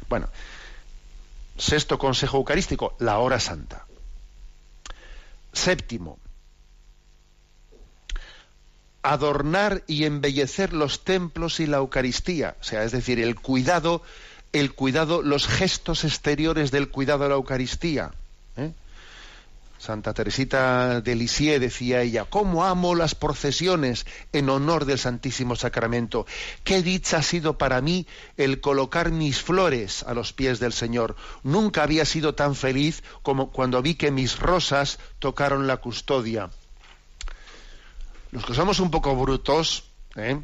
[0.09, 0.29] Bueno,
[1.57, 3.87] sexto consejo eucarístico, la hora santa.
[5.53, 6.19] Séptimo,
[9.03, 14.03] adornar y embellecer los templos y la Eucaristía, o sea, es decir, el cuidado
[14.53, 18.13] el cuidado, los gestos exteriores del cuidado a la Eucaristía.
[18.57, 18.73] ¿eh?
[19.79, 26.25] Santa Teresita de Lisieux decía ella, ¿cómo amo las procesiones en honor del Santísimo Sacramento?
[26.63, 31.17] Qué dicha ha sido para mí el colocar mis flores a los pies del Señor.
[31.43, 36.51] Nunca había sido tan feliz como cuando vi que mis rosas tocaron la custodia.
[38.31, 39.85] Los que somos un poco brutos,
[40.15, 40.39] ¿eh?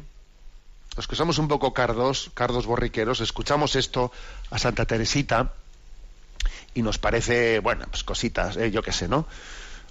[0.99, 4.11] Los que somos un poco cardos, cardos borriqueros, escuchamos esto
[4.51, 5.53] a Santa Teresita
[6.73, 8.69] y nos parece, bueno, pues cositas, ¿eh?
[8.69, 9.25] yo qué sé, ¿no?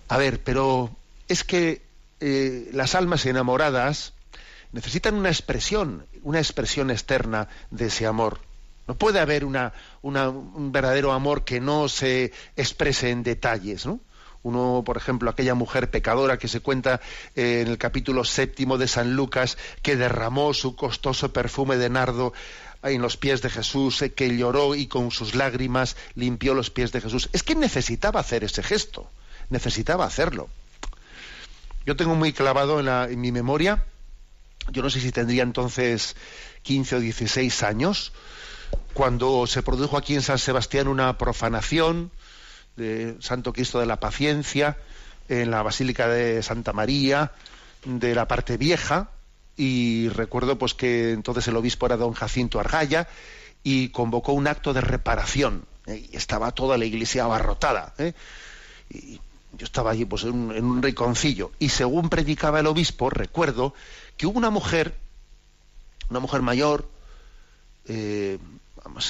[0.09, 0.94] A ver, pero
[1.27, 1.81] es que
[2.21, 4.12] eh, las almas enamoradas
[4.73, 8.40] necesitan una expresión, una expresión externa de ese amor.
[8.87, 13.99] No puede haber una, un verdadero amor que no se exprese en detalles, ¿no?
[14.42, 17.01] Uno, por ejemplo, aquella mujer pecadora que se cuenta
[17.35, 22.33] eh, en el capítulo séptimo de San Lucas, que derramó su costoso perfume de nardo
[22.83, 26.92] en los pies de Jesús, eh, que lloró y con sus lágrimas limpió los pies
[26.92, 27.29] de Jesús.
[27.33, 29.11] Es que necesitaba hacer ese gesto,
[29.51, 30.48] necesitaba hacerlo.
[31.85, 33.85] Yo tengo muy clavado en, en mi memoria,
[34.70, 36.14] yo no sé si tendría entonces
[36.62, 38.12] 15 o 16 años,
[38.92, 42.11] cuando se produjo aquí en San Sebastián una profanación
[42.79, 44.79] de Santo Cristo de la Paciencia
[45.29, 47.33] en la Basílica de Santa María
[47.85, 49.11] de la parte vieja
[49.57, 53.09] y recuerdo pues que entonces el obispo era don Jacinto Argaya
[53.62, 56.09] y convocó un acto de reparación ¿eh?
[56.11, 58.14] y estaba toda la iglesia abarrotada ¿eh?
[58.88, 59.21] y
[59.59, 63.75] yo estaba allí pues en un, en un rinconcillo y según predicaba el obispo recuerdo
[64.17, 64.95] que hubo una mujer
[66.09, 66.88] una mujer mayor
[67.87, 68.38] eh,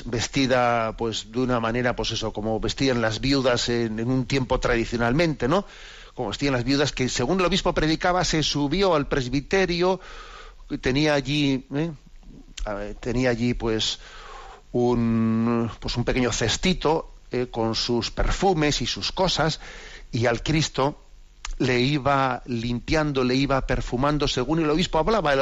[0.04, 5.48] vestida pues de una manera pues eso como vestían las viudas en, un tiempo tradicionalmente
[5.48, 5.66] no
[6.14, 10.00] como vestían las viudas que según el obispo predicaba se subió al presbiterio
[10.80, 11.92] tenía allí ¿eh?
[13.00, 13.98] tenía allí pues
[14.72, 19.60] un pues un pequeño cestito eh, con sus perfumes y sus cosas
[20.12, 21.07] y al Cristo
[21.58, 25.34] le iba limpiando, le iba perfumando según el obispo hablaba.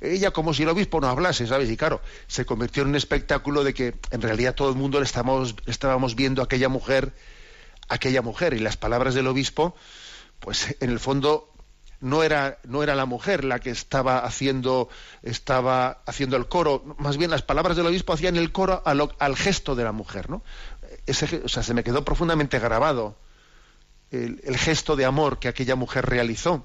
[0.00, 1.70] ella como si el obispo no hablase, ¿sabes?
[1.70, 5.04] Y claro, se convirtió en un espectáculo de que en realidad todo el mundo le
[5.04, 7.12] estábamos, estábamos viendo aquella mujer,
[7.88, 9.74] aquella mujer, y las palabras del obispo,
[10.40, 11.50] pues en el fondo
[12.00, 14.88] no era, no era la mujer la que estaba haciendo,
[15.22, 19.36] estaba haciendo el coro, más bien las palabras del obispo hacían el coro al, al
[19.36, 20.42] gesto de la mujer, ¿no?
[21.06, 23.16] Ese, o sea, se me quedó profundamente grabado
[24.14, 26.64] el, gesto de amor que aquella mujer realizó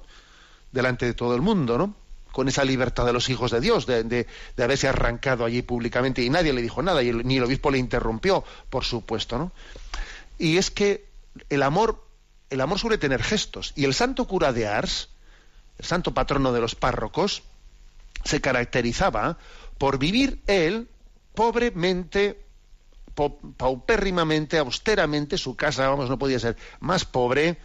[0.72, 1.94] delante de todo el mundo, ¿no?
[2.32, 4.26] Con esa libertad de los hijos de Dios, de,
[4.56, 8.44] haberse arrancado allí públicamente y nadie le dijo nada, y ni el obispo le interrumpió,
[8.68, 9.52] por supuesto, ¿no?
[10.38, 11.06] Y es que
[11.48, 12.04] el amor,
[12.50, 15.08] el amor suele tener gestos, y el santo cura de Ars,
[15.78, 17.42] el santo patrono de los párrocos,
[18.24, 19.38] se caracterizaba
[19.78, 20.88] por vivir él
[21.34, 22.38] pobremente
[23.56, 27.58] paupérrimamente, austeramente, su casa, vamos, no podía ser más pobre,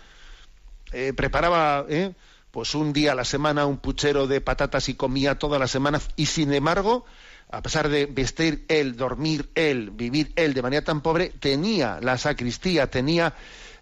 [0.91, 2.14] eh, preparaba eh,
[2.51, 5.99] pues un día a la semana un puchero de patatas y comía toda la semana,
[6.16, 7.06] y sin embargo,
[7.51, 12.18] a pesar de vestir él, dormir él, vivir él de manera tan pobre, tenía la
[12.18, 13.34] sacristía, tenía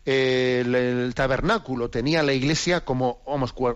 [0.05, 3.19] el, tabernáculo, tenía la iglesia como,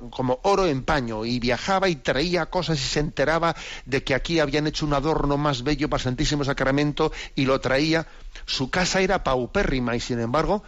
[0.09, 3.55] como oro en paño y viajaba y traía cosas y se enteraba
[3.85, 8.07] de que aquí habían hecho un adorno más bello para Santísimo Sacramento y lo traía.
[8.45, 10.63] Su casa era paupérrima y sin embargo,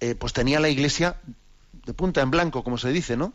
[0.00, 1.16] eh, pues tenía la iglesia
[1.72, 3.32] de punta en blanco, como se dice, ¿no?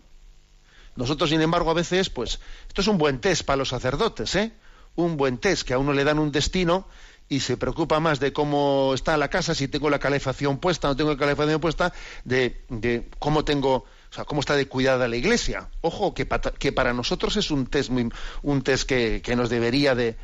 [0.96, 4.54] Nosotros, sin embargo, a veces, pues, esto es un buen test para los sacerdotes, ¿eh?
[4.96, 6.86] Un buen test, que a uno le dan un destino
[7.34, 10.96] y se preocupa más de cómo está la casa, si tengo la calefacción puesta no
[10.96, 11.92] tengo la calefacción puesta,
[12.26, 15.68] de, cómo tengo, o sea, cómo está de cuidada la iglesia.
[15.82, 16.28] Ojo, que,
[16.60, 18.08] que para nosotros es un test, muy,
[18.44, 20.16] un test que, que nos debería de,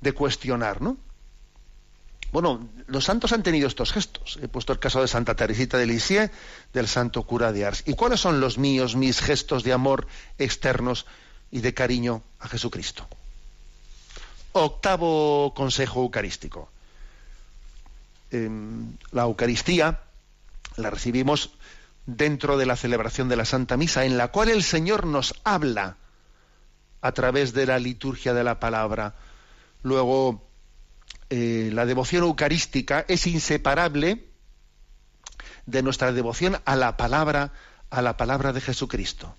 [0.00, 0.96] de, cuestionar, ¿no?
[2.30, 4.38] Bueno, los santos han tenido estos gestos.
[4.40, 6.30] He puesto el caso de Santa Teresita de Lisieux,
[6.72, 7.82] del santo cura de Ars.
[7.84, 10.06] ¿Y cuáles son los míos, mis gestos de amor
[10.38, 11.06] externos
[11.50, 13.08] y de cariño a Jesucristo?
[14.56, 16.70] Octavo consejo eucarístico.
[18.30, 20.00] Em, la Eucaristía
[20.76, 21.50] la recibimos
[22.06, 25.96] dentro de la celebración de la Santa Misa, en la cual el Señor nos habla
[27.00, 29.14] a través de la liturgia de la palabra.
[29.82, 30.46] Luego,
[31.30, 34.24] eh, la devoción eucarística es inseparable
[35.66, 37.52] de nuestra devoción a la palabra,
[37.90, 39.34] a la palabra de Jesucristo.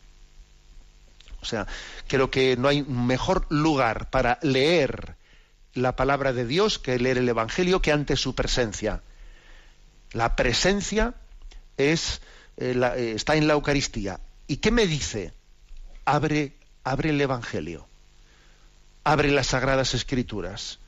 [1.45, 1.67] O sea,
[2.07, 5.15] creo que no hay mejor lugar para leer
[5.75, 9.03] la palabra de Dios que leer el Evangelio que ante su presencia.
[10.11, 11.13] La presencia
[11.77, 12.21] es,
[12.57, 14.19] eh, eh, está en la Eucaristía.
[14.47, 15.33] ¿Y qué me dice?
[16.03, 17.87] Abre, abre el Evangelio.
[19.03, 20.79] Abre las Sagradas Escrituras.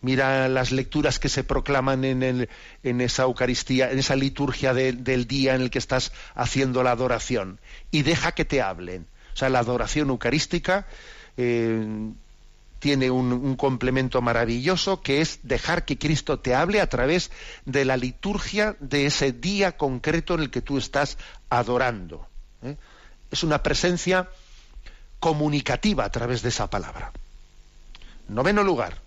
[0.00, 2.48] Mira las lecturas que se proclaman en,
[2.82, 7.60] en esa Eucaristía, en esa liturgia del día en el que estás haciendo la adoración.
[7.92, 9.06] Y deja que te hablen.
[9.40, 10.86] Sea, la adoración eucarística
[11.38, 12.12] eh,
[12.78, 17.30] tiene un, complemento maravilloso que es dejar que Cristo te hable a través
[17.64, 21.16] de la liturgia de ese día concreto en el que tú estás
[21.48, 22.28] adorando.
[22.62, 22.76] ¿eh?
[23.30, 24.28] Es una presencia
[25.20, 27.12] comunicativa a través de esa palabra.
[28.28, 28.98] Noveno lugar,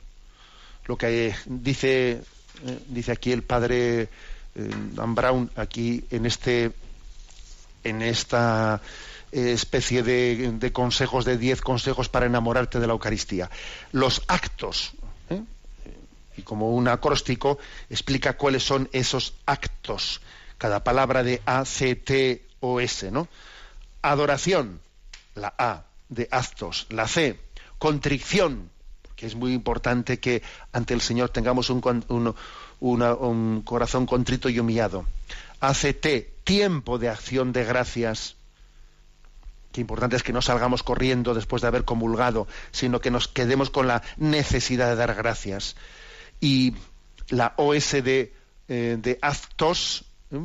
[0.87, 2.23] lo que dice,
[2.65, 4.09] eh, dice aquí el padre
[4.55, 6.71] Dan Brown, aquí en este
[7.83, 8.81] en esta
[9.31, 13.49] eh, especie de, consejos, de diez consejos para enamorarte de la Eucaristía.
[13.91, 14.93] Los actos,
[16.35, 17.59] y como un acróstico,
[17.89, 20.21] explica cuáles son esos actos.
[20.57, 23.27] Cada palabra de A, C, T o S, ¿no?
[24.01, 24.79] Adoración,
[25.35, 26.87] la A, de actos.
[26.89, 27.39] La C,
[27.77, 28.69] contrición,
[29.15, 32.35] que es muy importante que ante el Señor tengamos un,
[32.79, 35.05] un corazón contrito y humillado.
[35.59, 38.35] ACT, tiempo de acción de gracias.
[39.71, 43.69] Qué importante es que no salgamos corriendo después de haber comulgado, sino que nos quedemos
[43.69, 45.75] con la necesidad de dar gracias.
[46.39, 46.75] Y
[47.29, 48.07] la OSD
[48.67, 50.39] eh, de actos, ¿eh?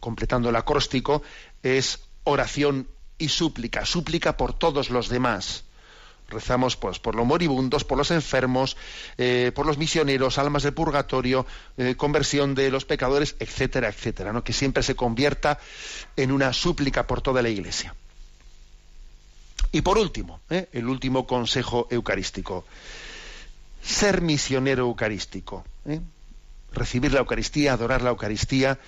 [0.00, 1.22] completando el acróstico,
[1.62, 2.88] es oración
[3.18, 5.64] y súplica, súplica por todos los demás.
[6.28, 8.76] Rezamos pues, por los moribundos, por los enfermos,
[9.16, 11.46] eh, por los misioneros, almas de purgatorio,
[11.78, 14.44] eh, conversión de los pecadores, etcétera, etcétera, ¿no?
[14.44, 15.58] que siempre se convierta
[16.16, 17.94] en una súplica por toda la Iglesia.
[19.72, 20.68] Y por último, ¿eh?
[20.72, 22.64] el último consejo eucarístico,
[23.82, 25.64] ser misionero eucarístico,
[26.72, 28.78] recibir la Eucaristía, adorar la Eucaristía,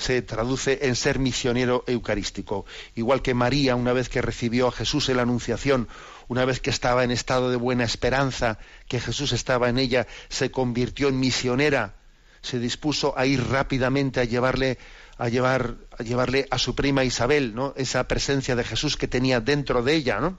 [0.00, 2.64] se traduce en ser misionero eucarístico.
[2.94, 5.88] Igual que María, una vez que recibió a Jesús en la Anunciación,
[6.30, 10.52] una vez que estaba en estado de buena esperanza, que Jesús estaba en ella, se
[10.52, 11.96] convirtió en misionera,
[12.40, 14.78] se dispuso a ir rápidamente a llevarle
[15.18, 17.74] a llevar a llevarle a su prima Isabel, ¿no?
[17.76, 20.38] Esa presencia de Jesús que tenía dentro de ella, ¿no?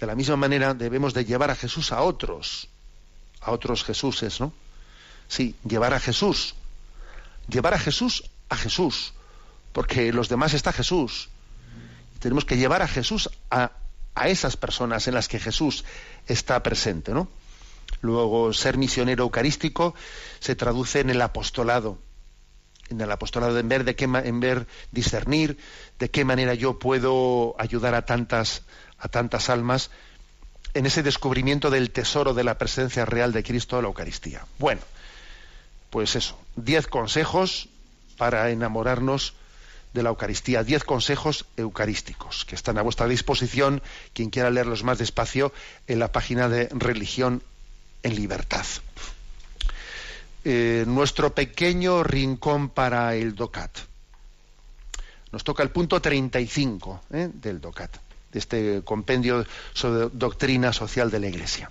[0.00, 2.70] De la misma manera debemos de llevar a Jesús a otros,
[3.42, 4.54] a otros Jesuses, ¿no?
[5.28, 6.54] Sí, llevar a Jesús,
[7.48, 9.12] llevar a Jesús a Jesús,
[9.74, 11.28] porque los demás está Jesús.
[12.18, 13.72] Tenemos que llevar a Jesús a,
[14.14, 15.84] a esas personas en las que Jesús
[16.26, 17.28] está presente, ¿no?
[18.00, 19.94] Luego, ser misionero eucarístico
[20.40, 21.98] se traduce en el apostolado,
[22.88, 25.58] en el apostolado en ver de qué en ver discernir
[25.98, 28.62] de qué manera yo puedo ayudar a tantas
[28.98, 29.90] a tantas almas
[30.74, 34.46] en ese descubrimiento del tesoro de la presencia real de Cristo en la Eucaristía.
[34.58, 34.80] Bueno,
[35.90, 37.68] pues eso, diez consejos
[38.16, 39.34] para enamorarnos
[39.92, 40.64] de la Eucaristía.
[40.64, 43.82] Diez consejos eucarísticos que están a vuestra disposición,
[44.12, 45.52] quien quiera leerlos más despacio,
[45.86, 47.42] en la página de Religión
[48.02, 48.66] en Libertad.
[50.44, 53.70] Eh, nuestro pequeño rincón para el DOCAT.
[55.30, 57.30] Nos toca el punto 35 ¿eh?
[57.32, 57.96] del DOCAT,
[58.32, 61.70] de este compendio sobre doctrina social de la Iglesia.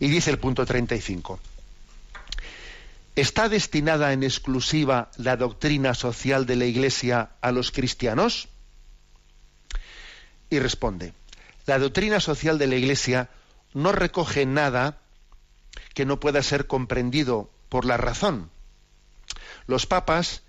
[0.00, 1.38] Y dice el punto 35.
[3.14, 8.48] ¿Está destinada en exclusiva la doctrina social de la Iglesia a los cristianos?
[10.48, 11.12] Y responde,
[11.66, 13.28] la doctrina social de la Iglesia
[13.74, 14.98] no recoge nada
[15.92, 18.50] que no pueda ser comprendido por la razón.
[19.66, 20.42] Los papas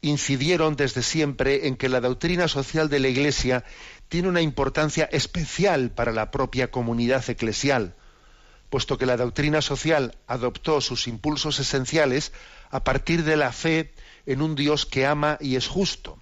[0.00, 3.64] incidieron desde siempre en que la doctrina social de la Iglesia
[4.08, 7.94] tiene una importancia especial para la propia comunidad eclesial,
[8.70, 12.32] puesto que la doctrina social adoptó sus impulsos esenciales
[12.70, 13.92] a partir de la fe
[14.26, 16.18] en un Dios que ama y es justo.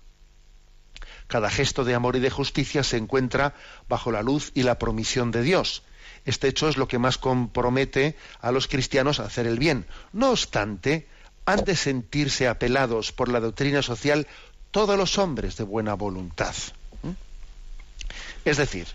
[1.26, 3.54] Cada gesto de amor y de justicia se encuentra
[3.86, 5.82] bajo la luz y la promisión de Dios.
[6.24, 9.86] Este hecho es lo que más compromete a los cristianos a hacer el bien.
[10.12, 11.06] No obstante,
[11.44, 14.26] han de sentirse apelados por la doctrina social
[14.70, 16.54] todos los hombres de buena voluntad.
[17.02, 17.10] ¿Mm?
[18.44, 18.86] Es decir,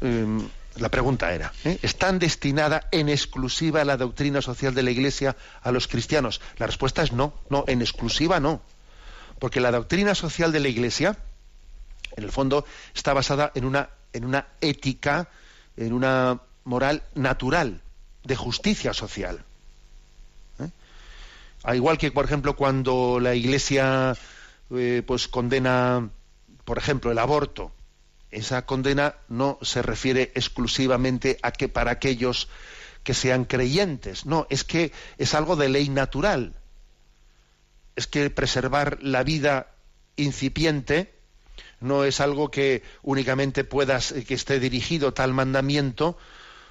[0.00, 1.78] em, la pregunta era, ¿eh?
[1.82, 6.40] ¿están destinada en exclusiva la doctrina social de la Iglesia a los cristianos?
[6.58, 8.60] La respuesta es no, no, en exclusiva no.
[9.38, 11.16] Porque la doctrina social de la Iglesia,
[12.16, 12.64] en el fondo,
[12.94, 15.28] está basada en una, en una ética,
[15.76, 17.82] en una moral natural,
[18.24, 19.44] de justicia social.
[20.58, 20.68] ¿Eh?
[21.62, 24.16] Al igual que, por ejemplo, cuando la Iglesia
[24.70, 26.08] eh, pues condena,
[26.64, 27.72] por ejemplo, el aborto,
[28.30, 32.48] esa condena no se refiere exclusivamente a que para aquellos
[33.02, 36.54] que sean creyentes, no, es que es algo de ley natural.
[37.94, 39.72] Es que preservar la vida
[40.16, 41.14] incipiente
[41.80, 46.18] no es algo que únicamente puedas que esté dirigido tal mandamiento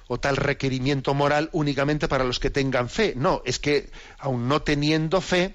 [0.08, 3.14] o tal requerimiento moral únicamente para los que tengan fe.
[3.16, 5.54] No, es que aun no teniendo fe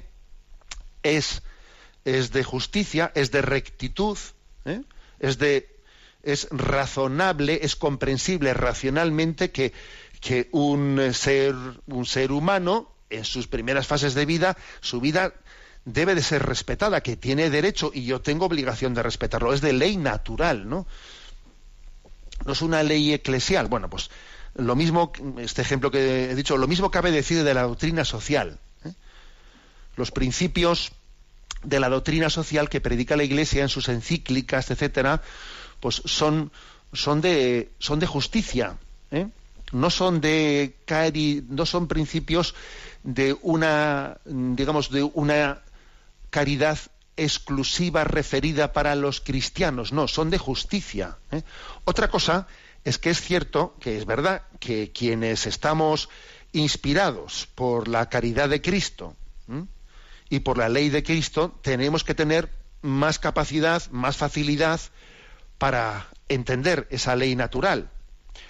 [1.03, 1.41] es,
[2.05, 4.17] es de justicia, es de rectitud,
[4.65, 4.81] ¿eh?
[5.19, 5.70] es de
[6.23, 9.73] es razonable, es comprensible racionalmente que,
[10.19, 11.55] que un, ser,
[11.87, 15.33] un ser humano, en sus primeras fases de vida, su vida
[15.83, 19.53] debe de ser respetada, que tiene derecho y yo tengo obligación de respetarlo.
[19.53, 20.87] Es de ley natural, ¿no?
[22.45, 23.67] no es una ley eclesial.
[23.67, 24.09] Bueno, pues
[24.55, 28.59] lo mismo, este ejemplo que he dicho, lo mismo cabe decir de la doctrina social.
[28.85, 28.93] ¿eh?
[29.95, 30.91] Los principios
[31.63, 35.21] de la doctrina social que predica la Iglesia en sus encíclicas, etcétera,
[35.81, 36.51] pues son,
[36.93, 38.77] son, de, son de justicia.
[39.11, 39.27] ¿eh?
[39.73, 40.75] No son de
[41.49, 42.55] no son principios
[43.03, 45.61] de una, digamos, de una
[46.29, 46.77] caridad
[47.17, 51.17] exclusiva referida para los cristianos, no, son de justicia.
[51.31, 51.43] ¿eh?
[51.83, 52.47] Otra cosa
[52.83, 56.09] es que es cierto, que es verdad, que quienes estamos
[56.53, 59.15] inspirados por la caridad de Cristo
[60.29, 62.49] y por la ley de Cristo, tenemos que tener
[62.81, 64.79] más capacidad, más facilidad
[65.61, 67.91] para entender esa ley natural.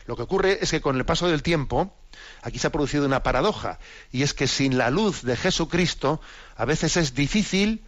[0.05, 1.93] Lo que ocurre es que con el paso del tiempo,
[2.41, 3.79] aquí se ha producido una paradoja,
[4.13, 6.21] y es que sin la luz de Jesucristo,
[6.55, 7.83] a veces es difícil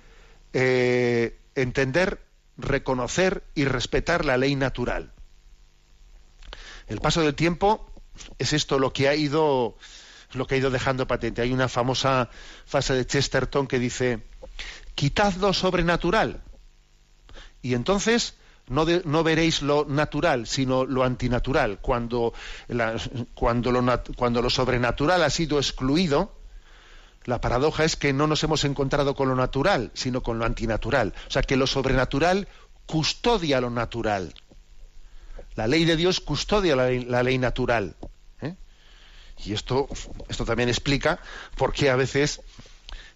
[0.52, 2.20] eh, entender,
[2.58, 5.14] reconocer y respetar la ley natural.
[6.90, 7.90] El paso del tiempo
[8.40, 9.78] es esto lo que ha ido
[10.34, 11.42] lo que ha ido dejando patente.
[11.42, 12.30] Hay una famosa
[12.66, 14.20] frase de Chesterton que dice:
[14.96, 16.42] "Quitad lo sobrenatural
[17.62, 18.36] y entonces
[18.68, 21.80] no, veréis lo natural, sino lo antinatural.
[21.80, 22.34] Cuando,
[23.36, 23.72] cuando
[24.42, 26.32] lo sobrenatural ha sido excluido,
[27.26, 31.14] la paradoja es que no nos hemos encontrado con lo natural, sino con lo antinatural.
[31.28, 32.48] O sea, que lo sobrenatural
[32.86, 34.34] custodia lo natural.
[35.56, 37.96] La ley de Dios custodia la ley, natural.
[38.42, 38.56] ¿eh?
[39.46, 39.88] Y esto,
[40.28, 41.20] esto también explica
[41.56, 42.42] por qué a veces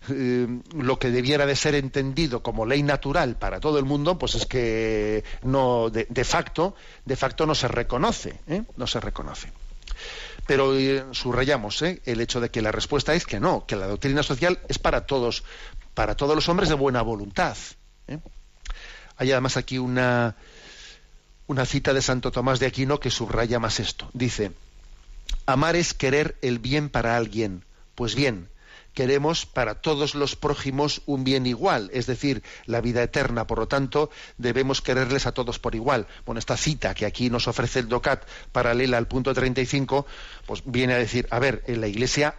[0.10, 4.36] eh, lo que debiera de ser entendido como ley natural para todo el mundo, pues
[4.36, 8.64] es que no, de, facto, de facto no se reconoce, ¿eh?
[8.76, 9.52] no se reconoce.
[10.46, 14.24] Pero eh, subrayamos el hecho de que la respuesta es que no, que la doctrina
[14.24, 15.44] social es para todos,
[15.94, 17.58] para todos los hombres de buena voluntad.
[19.18, 20.36] Hay además aquí una,
[21.48, 24.10] una cita de Santo Tomás de Aquino que subraya más esto.
[24.14, 24.52] Dice,
[25.46, 27.66] amar es querer el bien para alguien.
[27.96, 28.48] Pues bien,
[28.98, 33.46] queremos para todos los prójimos un bien igual, es decir, la vida eterna.
[33.46, 36.08] Por lo tanto, debemos quererles a todos por igual.
[36.26, 40.08] Bueno, esta cita que aquí nos ofrece el DOCAT, paralela al punto 35,
[40.48, 42.38] pues viene a decir, a ver, en la Iglesia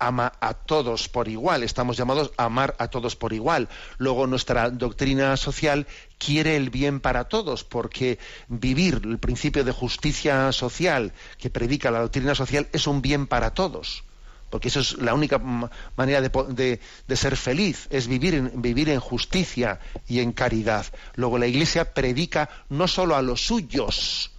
[0.00, 3.68] ama a todos por igual, estamos llamados a amar a todos por igual.
[3.98, 5.86] Luego nuestra doctrina social
[6.18, 12.00] quiere el bien para todos, porque vivir el principio de justicia social que predica la
[12.00, 14.02] doctrina social es un bien para todos
[14.50, 15.38] porque eso es la única
[15.96, 16.80] manera de,
[17.14, 19.78] ser feliz, es vivir en, vivir en justicia
[20.08, 20.84] y en caridad.
[21.14, 24.32] Luego la Iglesia predica no solo a los suyos,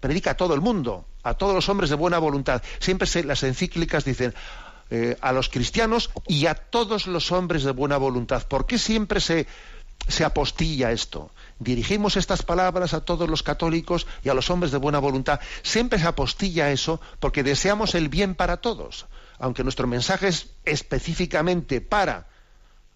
[0.00, 2.62] predica a todo el mundo, a todos los hombres de buena voluntad.
[2.78, 4.34] Siempre las encíclicas dicen
[4.90, 8.46] eh, a los cristianos y a todos los hombres de buena voluntad.
[8.48, 9.46] ¿Por qué siempre se,
[10.06, 11.30] se apostilla esto?
[11.58, 15.40] dirigimos estas palabras a todos los católicos y a los hombres de buena voluntad.
[15.62, 19.06] Siempre se apostilla eso porque deseamos el bien para todos.
[19.38, 22.28] Aunque nuestro mensaje es específicamente para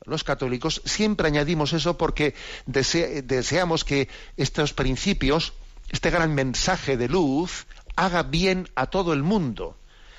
[0.05, 2.35] los católicos, siempre añadimos eso porque
[2.67, 5.53] deseamos que estos principios,
[5.91, 9.77] este gran mensaje de luz, haga bien a todo el mundo.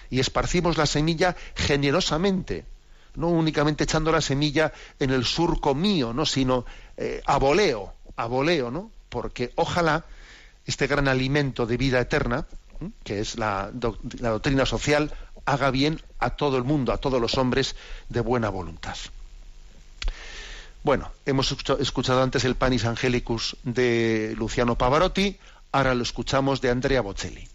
[0.10, 2.66] Y esparcimos la semilla generosamente
[3.16, 6.66] no únicamente echando la semilla en el surco mío, no, sino
[6.98, 7.38] eh, a
[8.72, 8.92] ¿no?
[9.10, 10.06] Porque ojalá
[10.66, 12.46] este gran alimento de vida eterna,
[13.04, 13.72] que es la,
[14.20, 15.14] la doctrina social,
[15.46, 17.76] haga bien a todo el mundo, a todos los hombres
[18.10, 18.98] de buena voluntad.
[20.84, 25.38] Bueno, hemos escuchado antes el Panis Angelicus de Luciano Pavarotti,
[25.72, 27.48] ahora lo escuchamos de Andrea Bocelli.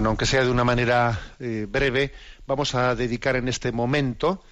[0.00, 2.14] Bueno, aunque sea de una manera eh, breve,
[2.46, 4.42] vamos a dedicar en este momento,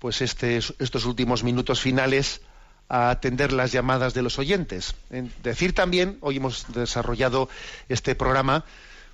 [0.00, 2.40] pues este, estos últimos minutos finales,
[2.88, 4.96] a atender las llamadas de los oyentes.
[5.10, 7.48] En decir también, hoy hemos desarrollado
[7.88, 8.64] este programa,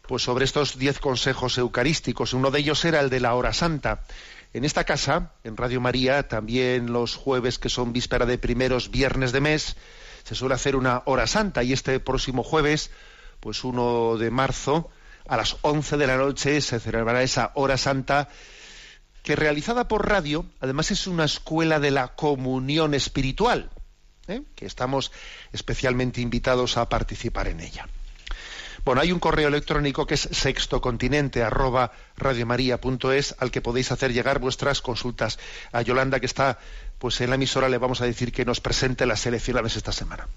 [0.08, 2.32] pues sobre estos diez consejos eucarísticos.
[2.32, 4.00] Uno de ellos era el de la hora santa.
[4.54, 9.30] En esta casa, en Radio María, también los jueves que son víspera de primeros viernes
[9.30, 9.76] de mes,
[10.24, 12.90] se suele hacer una hora santa y este próximo jueves,
[13.40, 14.90] pues 1 de marzo,
[15.28, 18.28] a las 11 de la noche se celebrará esa hora santa
[19.22, 23.70] que realizada por radio, además es una escuela de la comunión espiritual,
[24.28, 24.42] ¿eh?
[24.54, 25.10] que estamos
[25.52, 27.88] especialmente invitados a participar en ella.
[28.84, 34.80] Bueno, hay un correo electrónico que es sextocontinente arroba al que podéis hacer llegar vuestras
[34.80, 35.40] consultas.
[35.72, 36.60] A Yolanda, que está
[37.00, 40.28] pues en la emisora, le vamos a decir que nos presente las selecciones esta semana.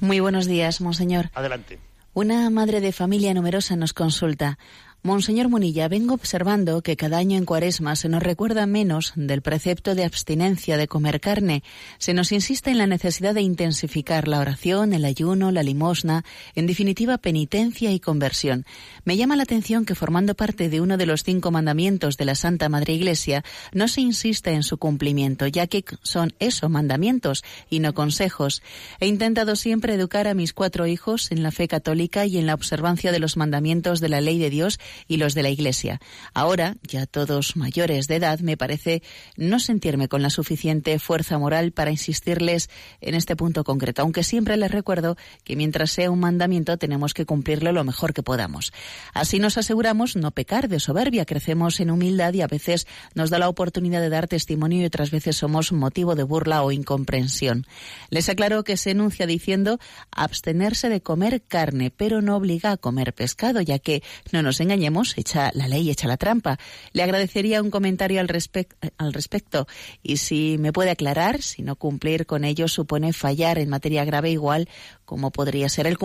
[0.00, 1.30] Muy buenos días, monseñor.
[1.34, 1.78] Adelante.
[2.14, 4.58] Una madre de familia numerosa nos consulta.
[5.04, 9.94] Monseñor Munilla, vengo observando que cada año en Cuaresma se nos recuerda menos del precepto
[9.94, 11.62] de abstinencia de comer carne.
[11.98, 16.24] Se nos insiste en la necesidad de intensificar la oración, el ayuno, la limosna,
[16.56, 18.66] en definitiva penitencia y conversión.
[19.04, 22.34] Me llama la atención que formando parte de uno de los cinco mandamientos de la
[22.34, 27.78] Santa Madre Iglesia, no se insiste en su cumplimiento, ya que son eso, mandamientos y
[27.78, 28.62] no consejos.
[28.98, 32.54] He intentado siempre educar a mis cuatro hijos en la fe católica y en la
[32.54, 36.00] observancia de los mandamientos de la ley de Dios y los de la Iglesia.
[36.34, 39.02] Ahora, ya todos mayores de edad, me parece
[39.36, 42.70] no sentirme con la suficiente fuerza moral para insistirles
[43.00, 47.26] en este punto concreto, aunque siempre les recuerdo que mientras sea un mandamiento tenemos que
[47.26, 48.72] cumplirlo lo mejor que podamos.
[49.14, 53.38] Así nos aseguramos no pecar de soberbia, crecemos en humildad y a veces nos da
[53.38, 57.66] la oportunidad de dar testimonio y otras veces somos motivo de burla o incomprensión.
[58.10, 59.78] Les aclaro que se enuncia diciendo
[60.10, 65.18] abstenerse de comer carne, pero no obliga a comer pescado, ya que no nos engañamos
[65.18, 66.58] echa la ley, echa la trampa.
[66.92, 68.28] Le agradecería un comentario al,
[68.96, 69.66] al respecto
[70.02, 74.30] y si me puede aclarar si no cumplir con ello supone fallar en materia grave
[74.30, 74.68] igual
[75.04, 75.98] como podría ser el,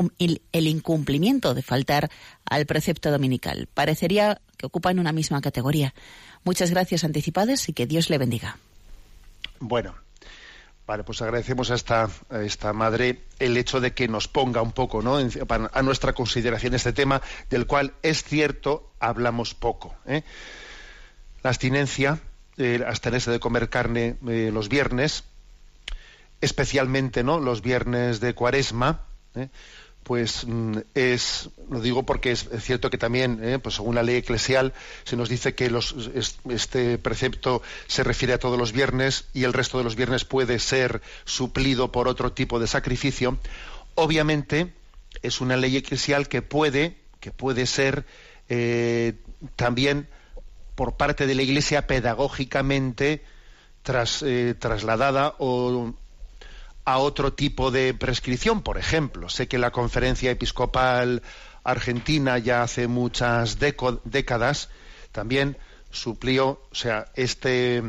[0.52, 2.10] el incumplimiento de faltar
[2.46, 3.68] al precepto dominical.
[3.74, 5.94] Parecería que ocupan una misma categoría.
[6.44, 8.58] Muchas gracias anticipadas y que Dios le bendiga.
[9.60, 9.96] Bueno,
[10.86, 12.10] Vale, pues agradecemos a esta,
[12.42, 15.18] esta madre el hecho de que nos ponga un poco ¿no?
[15.18, 19.96] a nuestra consideración este tema, del cual es cierto, hablamos poco.
[20.06, 20.24] ¿eh?
[21.42, 22.20] La abstinencia,
[22.58, 25.24] eh, abstenerse de comer carne eh, los viernes,
[26.42, 27.40] especialmente ¿no?
[27.40, 29.06] los viernes de cuaresma,
[29.36, 29.48] ¿eh?
[30.04, 34.18] Pues mm, es lo digo porque es cierto que también eh, pues según la ley
[34.18, 34.74] eclesial
[35.04, 35.72] se nos dice que
[36.50, 40.60] este precepto se refiere a todos los viernes y el resto de los viernes puede
[40.60, 43.38] ser suplido por otro tipo de sacrificio.
[43.96, 44.74] Obviamente
[45.22, 48.06] es una ley eclesial que puede que puede ser
[48.50, 49.14] eh,
[49.56, 50.10] también
[50.76, 53.24] por parte de la Iglesia pedagógicamente
[54.24, 55.94] eh, trasladada o
[56.86, 58.62] a otro tipo de prescripción.
[58.62, 61.22] Por ejemplo, sé que la Conferencia Episcopal
[61.64, 64.70] Argentina ya hace muchas décadas
[65.12, 65.58] también
[65.92, 67.84] suplió, o sea, este,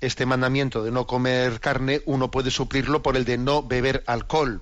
[0.00, 4.60] este mandamiento de no comer carne, uno puede suplirlo por el de no beber alcohol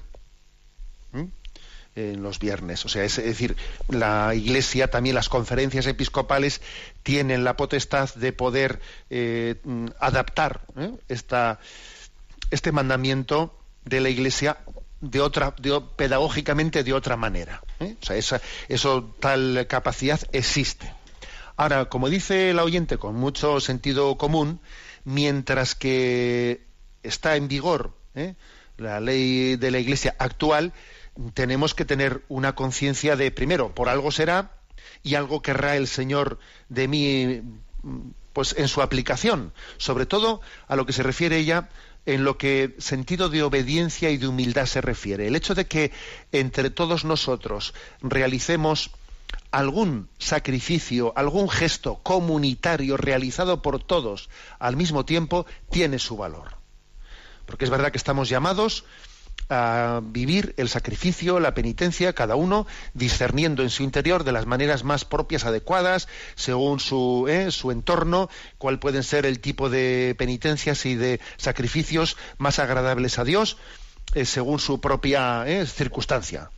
[1.97, 2.85] en los viernes.
[2.85, 3.57] O sea, es, decir,
[3.89, 6.61] la Iglesia, también las conferencias episcopales
[7.03, 9.57] tienen la potestad de poder eh,
[10.01, 10.93] adaptar ¿eh?
[11.09, 11.61] esta,
[12.51, 14.59] este mandamiento de la Iglesia
[15.01, 17.63] de otra, pedagógicamente de otra manera.
[17.81, 17.97] ¿eh?
[18.03, 20.93] O sea, esa, eso, tal capacidad existe.
[21.57, 24.61] Ahora, como dice el oyente con mucho sentido común,
[25.05, 26.67] mientras que
[27.03, 28.35] está en vigor ¿eh?
[28.77, 30.73] la ley de la Iglesia actual,
[31.35, 34.53] tenemos que tener una conciencia de, primero, por algo será
[35.03, 37.43] y algo querrá el Señor de mí
[38.33, 41.69] pues en su aplicación, sobre todo a lo que se refiere ella
[42.07, 45.27] en lo que sentido de obediencia y de humildad se refiere.
[45.27, 45.93] El hecho de que
[46.33, 48.91] entre todos nosotros realicemos
[49.51, 54.29] algún sacrificio, algún gesto comunitario realizado por todos
[54.59, 56.57] al mismo tiempo, tiene su valor.
[57.47, 58.85] Porque es verdad que estamos llamados
[59.49, 64.85] a vivir el sacrificio, la penitencia, cada uno discerniendo en su interior de las maneras
[64.85, 68.29] más propias, adecuadas, según su, eh, su entorno,
[68.59, 73.59] cuál pueden ser el tipo de penitencias y de sacrificios más agradables a Dios,
[74.15, 76.51] eh, según su propia eh, circunstancia.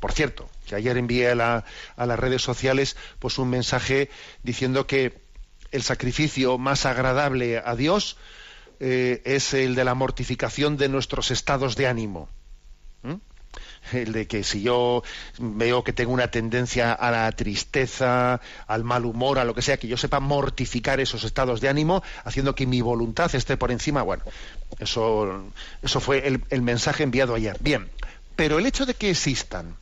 [0.00, 1.64] Por cierto, que ayer envié a,
[1.96, 4.10] a las redes sociales pues un mensaje
[4.42, 5.22] diciendo que
[5.70, 8.16] el sacrificio más agradable a Dios
[8.82, 12.28] es el de la mortificación de nuestros estados de ánimo.
[13.92, 15.02] el de que si yo
[15.38, 19.76] veo que tengo una tendencia a la tristeza, al mal humor, a lo que sea,
[19.76, 24.02] que yo sepa mortificar esos estados de ánimo, haciendo que mi voluntad esté por encima.
[24.02, 24.24] Bueno,
[24.78, 25.44] eso,
[25.82, 27.56] eso fue el, el mensaje enviado ayer.
[27.60, 27.88] Bien,
[28.34, 29.76] pero el hecho de que existan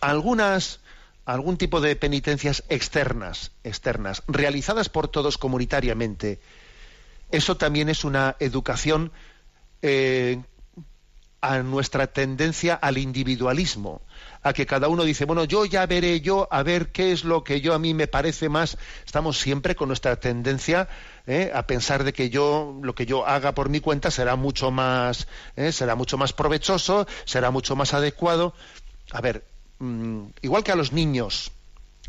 [0.00, 0.80] algunas
[1.24, 6.40] algún tipo de penitencias externas, externas, realizadas por todos comunitariamente,
[7.32, 9.12] eso también es una educación
[9.82, 10.40] eh,
[11.40, 14.02] a nuestra tendencia al individualismo,
[14.42, 17.44] a que cada uno dice, bueno, yo ya veré yo a ver qué es lo
[17.44, 18.76] que yo a mí me parece más.
[19.06, 20.88] Estamos siempre con nuestra tendencia
[21.26, 24.70] eh, a pensar de que yo lo que yo haga por mi cuenta será mucho
[24.70, 28.54] más, eh, será mucho más provechoso, será mucho más adecuado.
[29.12, 29.46] A ver,
[29.78, 31.52] mm, igual que a los niños,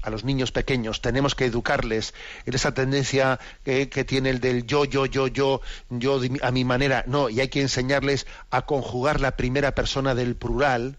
[0.01, 2.13] a los niños pequeños, tenemos que educarles
[2.45, 7.03] en esa tendencia que, tiene el del yo, yo, yo, yo, yo a mi manera.
[7.07, 10.97] No, y hay que enseñarles a conjugar la primera persona del plural,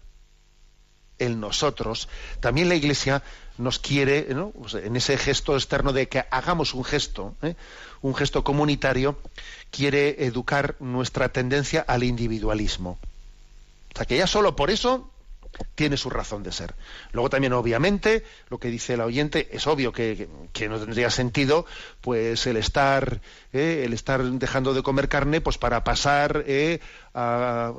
[1.19, 2.07] el nosotros.
[2.39, 3.23] También la Iglesia
[3.57, 7.55] nos quiere, en ese gesto externo de que hagamos un gesto, ¿eh?
[8.01, 9.19] un gesto comunitario,
[9.69, 12.97] quiere educar nuestra tendencia al individualismo.
[13.93, 15.12] O sea que ya solo por eso
[15.75, 16.75] tiene su razón de ser.
[17.11, 20.27] Luego también, obviamente, lo que dice el oyente, es obvio que,
[20.69, 21.65] no tendría sentido
[22.01, 26.79] pues el estar, eh, el estar dejando de comer carne pues para pasar eh,
[27.13, 27.73] a,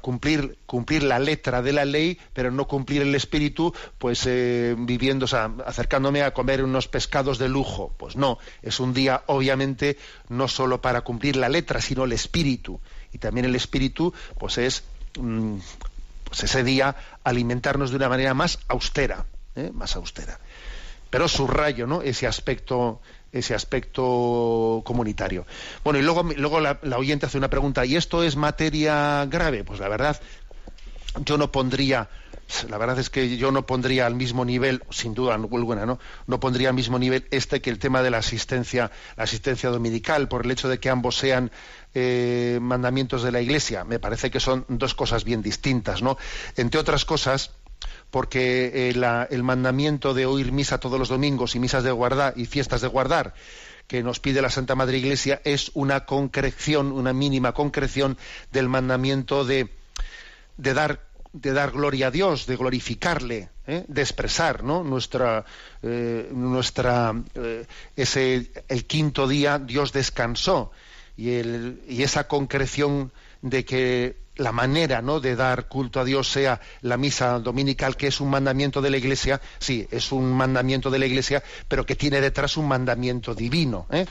[0.00, 5.24] cumplir, cumplir la letra de la ley, pero no cumplir el espíritu, pues eh, viviendo,
[5.24, 7.94] o sea, acercándome a comer unos pescados de lujo.
[7.98, 12.80] Pues no, es un día, obviamente, no solo para cumplir la letra, sino el espíritu.
[13.12, 14.84] Y también el espíritu, pues es
[15.18, 15.58] mm,
[16.30, 19.26] pues ese día alimentarnos de una manera más austera,
[19.56, 19.72] ¿eh?
[19.74, 20.38] más austera.
[21.10, 22.02] Pero subrayo, ¿no?
[22.02, 23.00] Ese aspecto,
[23.32, 25.44] ese aspecto comunitario.
[25.82, 29.64] Bueno, y luego, luego la, oyente hace una pregunta, ¿y esto es materia grave?
[29.64, 30.20] Pues la verdad,
[31.24, 32.08] yo no pondría,
[32.68, 35.98] la verdad es que yo no pondría al mismo nivel, sin duda alguna, ¿no?
[36.26, 40.28] No pondría al mismo nivel este que el tema de la asistencia, la asistencia dominical,
[40.28, 41.50] por el hecho de que ambos sean
[41.94, 43.84] eh, mandamientos de la Iglesia.
[43.84, 46.18] Me parece que son dos cosas bien distintas, ¿no?
[46.56, 47.52] Entre otras cosas,
[48.10, 52.46] porque eh, el mandamiento de oír misa todos los domingos y misas de guardar y
[52.46, 53.34] fiestas de guardar
[53.86, 58.18] que nos pide la Santa Madre Iglesia es una concreción, una mínima concreción
[58.52, 59.68] del mandamiento de,
[60.58, 63.84] de dar de dar gloria a Dios, de glorificarle, ¿eh?
[63.86, 64.82] de expresar ¿no?
[64.82, 65.44] nuestra,
[65.82, 67.14] nuestra
[67.96, 70.72] ese el quinto día Dios descansó
[71.20, 73.12] y, esa concreción
[73.42, 75.20] de que la manera ¿no?
[75.20, 78.96] de dar culto a Dios sea la misa dominical, que es un mandamiento de la
[78.96, 83.86] Iglesia, sí, es un mandamiento de la Iglesia, pero que tiene detrás un mandamiento divino.
[83.90, 84.06] ¿eh?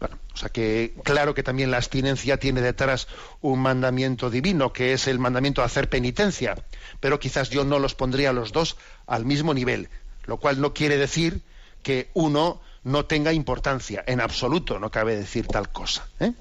[0.00, 3.08] Bueno, o sea que claro que también la abstinencia tiene detrás
[3.40, 6.56] un mandamiento divino, que es el mandamiento de hacer penitencia,
[7.00, 8.76] pero quizás yo no los pondría los dos
[9.06, 9.88] al mismo nivel,
[10.26, 11.42] lo cual no quiere decir
[11.82, 14.04] que uno no tenga importancia.
[14.06, 16.06] En absoluto no cabe decir tal cosa.
[16.20, 16.32] ¿eh?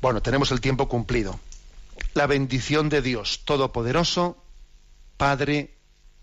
[0.00, 1.40] Bueno, tenemos el tiempo cumplido.
[2.12, 4.36] La bendición de Dios Todopoderoso,
[5.16, 5.74] Padre,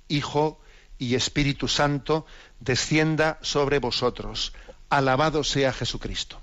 [0.08, 0.60] Hijo
[0.98, 2.26] y Espíritu Santo,
[2.60, 4.54] descienda sobre vosotros.
[4.92, 6.38] Alabado sea Jesucristo.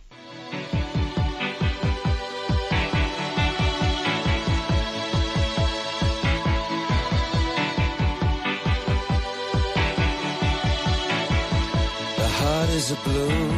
[12.79, 13.49] is a blue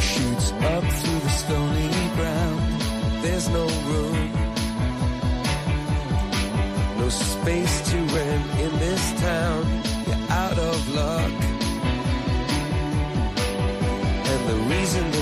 [0.00, 2.80] shoots up through the stony ground.
[3.22, 4.32] There's no room,
[6.98, 7.87] no space